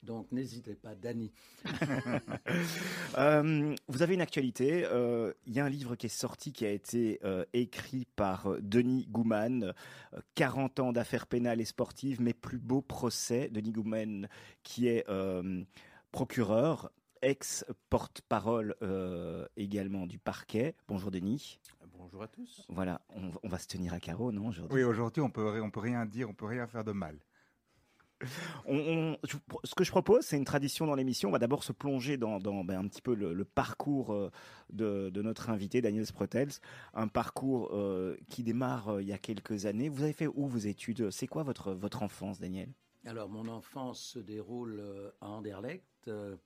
Donc 0.02 0.32
n'hésitez 0.32 0.74
pas, 0.74 0.94
Dany. 0.94 1.30
Euh, 3.18 3.74
vous 3.88 4.02
avez 4.02 4.14
une 4.14 4.22
actualité. 4.22 4.84
euh, 4.86 5.32
Il 5.46 5.52
y 5.52 5.60
a 5.60 5.64
un 5.66 5.68
livre 5.68 5.94
qui 5.94 6.06
est 6.06 6.08
sorti, 6.08 6.54
qui 6.54 6.64
a 6.64 6.70
été 6.70 7.18
euh, 7.24 7.44
écrit 7.52 8.06
par 8.16 8.46
euh, 8.46 8.60
Denis 8.62 9.06
Gouman. 9.10 9.74
euh, 10.14 10.20
40 10.36 10.80
ans 10.80 10.92
d'affaires 10.92 11.26
pénales 11.26 11.60
et 11.60 11.66
sportives, 11.66 12.22
mes 12.22 12.32
plus 12.32 12.58
beaux 12.58 12.80
procès. 12.82 13.50
Denis 13.52 13.72
Gouman, 13.72 14.26
qui 14.62 14.88
est 14.88 15.04
euh, 15.10 15.62
procureur, 16.12 16.90
ex-porte-parole 17.22 18.74
euh, 18.82 19.46
également 19.56 20.06
du 20.06 20.18
parquet. 20.18 20.74
Bonjour 20.88 21.10
Denis. 21.10 21.58
Bonjour 21.98 22.22
à 22.22 22.28
tous. 22.28 22.64
Voilà, 22.68 23.00
on, 23.10 23.30
on 23.42 23.48
va 23.48 23.58
se 23.58 23.66
tenir 23.66 23.92
à 23.92 24.00
carreau, 24.00 24.32
non 24.32 24.48
aujourd'hui? 24.48 24.76
Oui, 24.76 24.84
aujourd'hui, 24.84 25.22
on 25.22 25.30
peut, 25.30 25.60
on 25.60 25.70
peut 25.70 25.80
rien 25.80 26.06
dire, 26.06 26.28
on 26.28 26.34
peut 26.34 26.46
rien 26.46 26.66
faire 26.66 26.84
de 26.84 26.92
mal. 26.92 27.18
On- 28.66 28.78
on- 28.78 29.18
je- 29.24 29.36
ce 29.64 29.74
que 29.74 29.84
je 29.84 29.90
propose, 29.90 30.24
c'est 30.24 30.38
une 30.38 30.46
tradition 30.46 30.86
dans 30.86 30.94
l'émission. 30.94 31.28
On 31.28 31.32
va 31.32 31.38
d'abord 31.38 31.64
se 31.64 31.72
plonger 31.72 32.16
dans, 32.16 32.38
dans, 32.38 32.64
ben, 32.64 32.78
un 32.78 32.88
petit 32.88 33.02
peu 33.02 33.14
le, 33.14 33.34
le 33.34 33.44
parcours 33.44 34.10
euh, 34.12 34.30
de, 34.72 35.10
de 35.10 35.22
notre 35.22 35.50
invité, 35.50 35.82
Daniel 35.82 36.06
Sprotels. 36.06 36.52
Un 36.94 37.08
parcours 37.08 37.70
euh, 37.72 38.16
qui 38.30 38.42
démarre 38.42 38.88
euh, 38.88 39.02
il 39.02 39.08
y 39.08 39.12
a 39.12 39.18
quelques 39.18 39.66
années. 39.66 39.90
Vous 39.90 40.02
avez 40.02 40.14
fait 40.14 40.28
où 40.28 40.46
vos 40.46 40.56
études? 40.58 41.10
C'est 41.10 41.26
quoi 41.26 41.42
votre, 41.42 41.72
votre 41.72 42.02
enfance, 42.02 42.40
Daniel? 42.40 42.72
Alors, 43.04 43.28
mon 43.28 43.48
enfance 43.48 44.00
se 44.00 44.18
déroule 44.18 44.82
à 45.20 45.28
Anderlecht, 45.28 45.84
euh, 46.08 46.36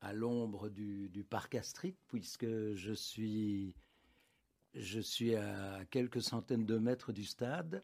à 0.00 0.12
l'ombre 0.12 0.68
du, 0.68 1.24
parc 1.28 1.54
Astrid, 1.54 1.94
puisque 2.08 2.46
je 2.74 2.92
suis, 2.92 3.74
je 4.74 5.00
suis 5.00 5.34
à 5.34 5.84
quelques 5.90 6.22
centaines 6.22 6.64
de 6.64 6.78
mètres 6.78 7.12
du 7.12 7.24
stade. 7.24 7.82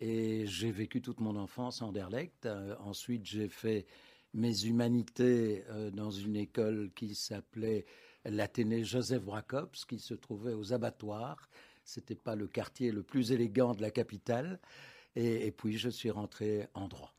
Et 0.00 0.46
j'ai 0.46 0.70
vécu 0.70 1.02
toute 1.02 1.20
mon 1.20 1.34
enfance 1.36 1.82
à 1.82 1.86
Anderlecht. 1.86 2.46
Euh, 2.46 2.76
ensuite, 2.78 3.24
j'ai 3.24 3.48
fait 3.48 3.84
mes 4.32 4.64
humanités 4.64 5.64
euh, 5.70 5.90
dans 5.90 6.10
une 6.10 6.36
école 6.36 6.92
qui 6.94 7.16
s'appelait 7.16 7.84
l'Athénée 8.24 8.84
Joseph 8.84 9.24
Bracobs, 9.24 9.74
qui 9.88 9.98
se 9.98 10.14
trouvait 10.14 10.52
aux 10.52 10.72
abattoirs. 10.72 11.48
C'était 11.82 12.14
pas 12.14 12.36
le 12.36 12.46
quartier 12.46 12.92
le 12.92 13.02
plus 13.02 13.32
élégant 13.32 13.74
de 13.74 13.82
la 13.82 13.90
capitale. 13.90 14.60
Et 15.16 15.50
puis, 15.50 15.78
je 15.78 15.88
suis 15.88 16.10
rentré 16.10 16.68
en 16.74 16.86
droit. 16.86 17.17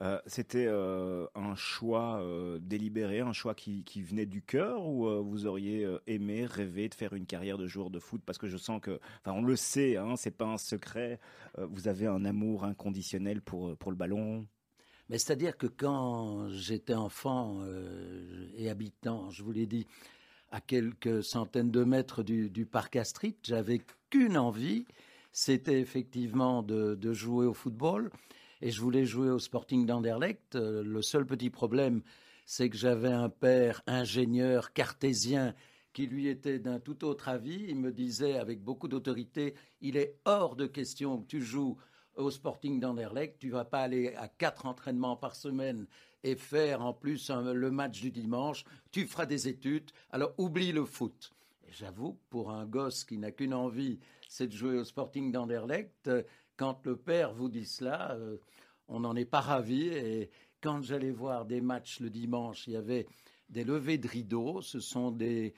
Euh, 0.00 0.18
C'était 0.26 0.66
euh, 0.66 1.26
un 1.34 1.54
choix 1.54 2.20
euh, 2.22 2.58
délibéré, 2.60 3.20
un 3.20 3.32
choix 3.32 3.54
qui, 3.54 3.84
venait 4.02 4.26
du 4.26 4.42
cœur 4.42 4.86
ou 4.86 5.06
vous 5.22 5.46
auriez 5.46 5.86
aimé, 6.06 6.46
rêvé 6.46 6.88
de 6.88 6.94
faire 6.94 7.12
une 7.12 7.26
carrière 7.26 7.58
de 7.58 7.66
joueur 7.66 7.90
de 7.90 7.98
foot? 7.98 8.22
Parce 8.24 8.38
que 8.38 8.46
je 8.46 8.56
sens 8.56 8.80
que, 8.80 8.98
enfin, 9.20 9.36
on 9.36 9.42
le 9.42 9.56
sait, 9.56 9.96
hein, 9.96 10.16
c'est 10.16 10.36
pas 10.36 10.46
un 10.46 10.58
secret. 10.58 11.20
vous 11.58 11.88
avez 11.88 12.06
un 12.06 12.24
amour 12.24 12.64
inconditionnel 12.64 13.42
pour 13.42 13.76
pour 13.76 13.90
le 13.90 13.96
ballon? 13.96 14.46
Mais 15.08 15.18
c'est-à-dire 15.18 15.58
que 15.58 15.66
quand 15.66 16.48
j'étais 16.48 16.94
enfant 16.94 17.60
et 18.56 18.70
habitant, 18.70 19.30
je 19.30 19.42
vous 19.42 19.52
l'ai 19.52 19.66
dit, 19.66 19.86
à 20.50 20.60
quelques 20.60 21.22
centaines 21.22 21.70
de 21.70 21.84
mètres 21.84 22.22
du, 22.22 22.66
parc 22.66 22.96
Astrid, 22.96 23.34
j'avais 23.42 23.82
qu'une 24.10 24.38
envie, 24.38 24.86
c'était 25.32 25.80
effectivement 25.80 26.62
de 26.62 27.12
jouer 27.12 27.46
au 27.46 27.54
football. 27.54 28.10
Et 28.64 28.70
je 28.70 28.80
voulais 28.80 29.04
jouer 29.04 29.28
au 29.28 29.40
Sporting 29.40 29.86
d'Anderlecht. 29.86 30.54
Euh, 30.54 30.84
le 30.84 31.02
seul 31.02 31.26
petit 31.26 31.50
problème, 31.50 32.00
c'est 32.46 32.70
que 32.70 32.76
j'avais 32.76 33.10
un 33.10 33.28
père 33.28 33.82
ingénieur 33.88 34.72
cartésien 34.72 35.52
qui 35.92 36.06
lui 36.06 36.28
était 36.28 36.60
d'un 36.60 36.78
tout 36.78 37.04
autre 37.04 37.28
avis. 37.28 37.66
Il 37.68 37.80
me 37.80 37.90
disait 37.90 38.38
avec 38.38 38.62
beaucoup 38.62 38.86
d'autorité, 38.86 39.54
il 39.80 39.96
est 39.96 40.14
hors 40.24 40.54
de 40.54 40.66
question 40.66 41.18
que 41.18 41.26
tu 41.26 41.42
joues 41.42 41.76
au 42.14 42.30
Sporting 42.30 42.78
d'Anderlecht, 42.78 43.40
tu 43.40 43.50
vas 43.50 43.64
pas 43.64 43.80
aller 43.80 44.14
à 44.14 44.28
quatre 44.28 44.66
entraînements 44.66 45.16
par 45.16 45.34
semaine 45.34 45.88
et 46.22 46.36
faire 46.36 46.82
en 46.82 46.92
plus 46.92 47.30
le 47.30 47.70
match 47.72 48.00
du 48.00 48.12
dimanche, 48.12 48.64
tu 48.92 49.06
feras 49.06 49.26
des 49.26 49.48
études, 49.48 49.90
alors 50.12 50.34
oublie 50.38 50.70
le 50.70 50.84
foot. 50.84 51.32
J'avoue, 51.72 52.18
pour 52.28 52.50
un 52.50 52.66
gosse 52.66 53.02
qui 53.02 53.16
n'a 53.16 53.32
qu'une 53.32 53.54
envie, 53.54 53.98
c'est 54.28 54.46
de 54.46 54.52
jouer 54.52 54.76
au 54.76 54.84
Sporting 54.84 55.32
d'Anderlecht, 55.32 56.08
euh, 56.08 56.22
quand 56.56 56.84
le 56.86 56.96
père 56.96 57.32
vous 57.32 57.48
dit 57.48 57.66
cela, 57.66 58.12
euh, 58.12 58.38
on 58.88 59.00
n'en 59.00 59.16
est 59.16 59.24
pas 59.24 59.40
ravi. 59.40 59.88
Et 59.88 60.30
quand 60.60 60.82
j'allais 60.82 61.10
voir 61.10 61.44
des 61.44 61.60
matchs 61.60 62.00
le 62.00 62.10
dimanche, 62.10 62.66
il 62.66 62.74
y 62.74 62.76
avait 62.76 63.06
des 63.48 63.64
levées 63.64 63.98
de 63.98 64.08
rideaux. 64.08 64.60
Ce 64.62 64.80
sont 64.80 65.10
des, 65.10 65.54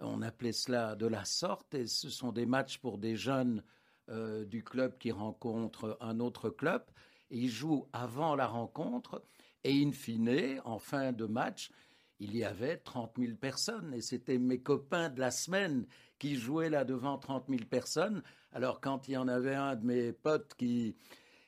on 0.00 0.22
appelait 0.22 0.52
cela 0.52 0.96
de 0.96 1.06
la 1.06 1.24
sorte, 1.24 1.74
et 1.74 1.86
ce 1.86 2.10
sont 2.10 2.32
des 2.32 2.46
matchs 2.46 2.78
pour 2.78 2.98
des 2.98 3.16
jeunes 3.16 3.62
euh, 4.08 4.44
du 4.44 4.62
club 4.62 4.98
qui 4.98 5.12
rencontrent 5.12 5.96
un 6.00 6.20
autre 6.20 6.50
club. 6.50 6.84
Ils 7.30 7.50
jouent 7.50 7.86
avant 7.92 8.36
la 8.36 8.46
rencontre, 8.46 9.22
et 9.64 9.82
in 9.84 9.92
fine, 9.92 10.60
en 10.64 10.78
fin 10.78 11.12
de 11.12 11.26
match, 11.26 11.70
il 12.20 12.36
y 12.36 12.44
avait 12.44 12.78
30 12.78 13.12
000 13.18 13.36
personnes 13.36 13.94
et 13.94 14.00
c'était 14.00 14.38
mes 14.38 14.60
copains 14.60 15.08
de 15.08 15.20
la 15.20 15.30
semaine 15.30 15.86
qui 16.18 16.36
jouaient 16.36 16.70
là 16.70 16.84
devant 16.84 17.18
30 17.18 17.44
000 17.48 17.64
personnes. 17.64 18.22
Alors 18.52 18.80
quand 18.80 19.08
il 19.08 19.12
y 19.12 19.16
en 19.16 19.28
avait 19.28 19.54
un 19.54 19.76
de 19.76 19.84
mes 19.84 20.12
potes 20.12 20.54
qui, 20.56 20.96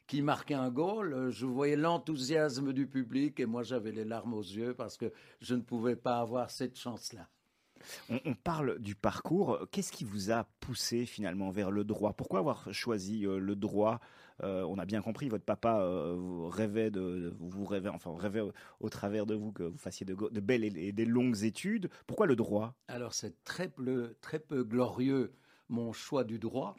qui 0.07 0.23
marquait 0.23 0.55
un 0.55 0.71
goal, 0.71 1.13
euh, 1.13 1.31
je 1.31 1.47
voyais 1.47 1.77
l'enthousiasme 1.77 2.73
du 2.73 2.87
public 2.87 3.41
et 3.41 3.47
moi 3.47 3.63
j'avais 3.63 3.93
les 3.93 4.05
larmes 4.05 4.35
aux 4.35 4.43
yeux 4.43 4.75
parce 4.75 4.97
que 4.97 5.13
je 5.41 5.55
ne 5.55 5.63
pouvais 5.63 5.97
pas 5.97 6.19
avoir 6.21 6.51
cette 6.51 6.79
chance-là. 6.79 7.29
On, 8.11 8.21
on 8.27 8.35
parle 8.35 8.79
du 8.79 8.95
parcours. 8.95 9.59
Qu'est-ce 9.71 9.91
qui 9.91 10.05
vous 10.05 10.31
a 10.31 10.45
poussé 10.61 11.07
finalement 11.07 11.51
vers 11.51 11.71
le 11.71 11.83
droit? 11.85 12.13
Pourquoi 12.13 12.41
avoir 12.41 12.73
choisi 12.73 13.25
euh, 13.25 13.39
le 13.39 13.57
droit? 13.57 14.01
Euh, 14.43 14.65
On 14.65 14.79
a 14.79 14.85
bien 14.85 15.01
compris, 15.01 15.31
votre 15.31 15.45
papa 15.45 15.81
euh, 15.81 16.15
vous 16.15 16.49
rêvait 16.49 16.91
de, 16.91 17.35
vous 17.39 17.65
rêvait, 17.65 17.89
enfin 17.89 18.15
rêvait 18.17 18.41
au, 18.41 18.53
au 18.81 18.91
travers 18.91 19.25
de 19.25 19.35
vous 19.35 19.53
que 19.53 19.63
vous 19.63 19.79
fassiez 19.79 20.05
de 20.05 20.41
belles 20.41 20.65
et, 20.65 20.89
et 20.89 20.93
des 20.93 21.07
longues 21.07 21.43
études. 21.43 21.89
Pourquoi 22.07 22.27
le 22.27 22.37
droit? 22.37 22.75
Alors 22.89 23.15
c'est 23.15 23.43
très 23.45 23.69
peu, 23.69 24.15
très 24.21 24.39
peu 24.39 24.63
glorieux 24.63 25.33
mon 25.71 25.93
choix 25.93 26.25
du 26.25 26.39
droit, 26.39 26.75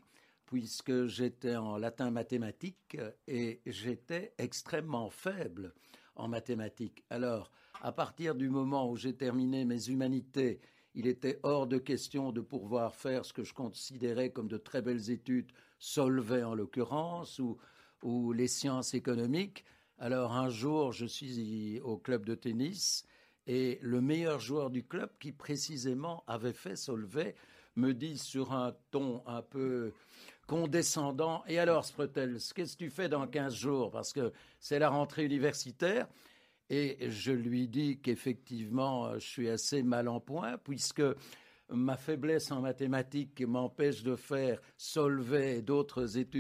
puisque 0.51 1.05
j'étais 1.05 1.55
en 1.55 1.77
latin 1.77 2.11
mathématique 2.11 2.97
et 3.25 3.61
j'étais 3.65 4.33
extrêmement 4.37 5.09
faible 5.09 5.73
en 6.17 6.27
mathématiques. 6.27 7.05
Alors, 7.09 7.49
à 7.81 7.93
partir 7.93 8.35
du 8.35 8.49
moment 8.49 8.91
où 8.91 8.97
j'ai 8.97 9.15
terminé 9.15 9.63
mes 9.63 9.87
humanités, 9.87 10.59
il 10.93 11.07
était 11.07 11.39
hors 11.43 11.67
de 11.67 11.77
question 11.77 12.33
de 12.33 12.41
pouvoir 12.41 12.95
faire 12.95 13.23
ce 13.23 13.31
que 13.31 13.45
je 13.45 13.53
considérais 13.53 14.31
comme 14.31 14.49
de 14.49 14.57
très 14.57 14.81
belles 14.81 15.09
études, 15.09 15.53
Solvay 15.79 16.43
en 16.43 16.53
l'occurrence, 16.53 17.39
ou, 18.03 18.33
les 18.33 18.49
sciences 18.49 18.93
économiques. 18.93 19.63
Alors 19.99 20.33
un 20.33 20.49
jour, 20.49 20.91
je 20.91 21.05
suis 21.05 21.79
au 21.79 21.97
club 21.97 22.25
de 22.25 22.35
tennis 22.35 23.05
et 23.47 23.79
le 23.81 24.01
meilleur 24.01 24.41
joueur 24.41 24.69
du 24.69 24.83
club, 24.83 25.11
qui 25.17 25.31
précisément 25.31 26.25
avait 26.27 26.51
fait 26.51 26.75
Solvay, 26.75 27.35
me 27.77 27.93
dit 27.93 28.17
sur 28.17 28.51
un 28.51 28.75
ton 28.91 29.23
un 29.25 29.41
peu 29.41 29.93
condescendant 30.51 31.45
Et 31.47 31.59
alors, 31.59 31.85
Sprutels, 31.85 32.37
qu'est-ce 32.53 32.75
que 32.75 32.83
tu 32.83 32.89
fais 32.89 33.07
dans 33.07 33.25
15 33.25 33.55
jours? 33.55 33.89
Parce 33.89 34.11
que 34.11 34.33
c'est 34.59 34.79
la 34.79 34.89
rentrée 34.89 35.23
universitaire. 35.23 36.09
Et 36.69 37.09
je 37.09 37.31
lui 37.31 37.69
dis 37.69 37.99
qu'effectivement, 37.99 39.13
je 39.13 39.25
suis 39.25 39.47
assez 39.47 39.81
mal 39.81 40.09
en 40.09 40.19
point, 40.19 40.57
puisque 40.57 41.03
ma 41.69 41.95
faiblesse 41.95 42.51
en 42.51 42.59
mathématiques 42.59 43.41
m'empêche 43.47 44.03
de 44.03 44.17
faire 44.17 44.59
Solvay 44.75 45.61
d'autres 45.61 46.17
études 46.17 46.27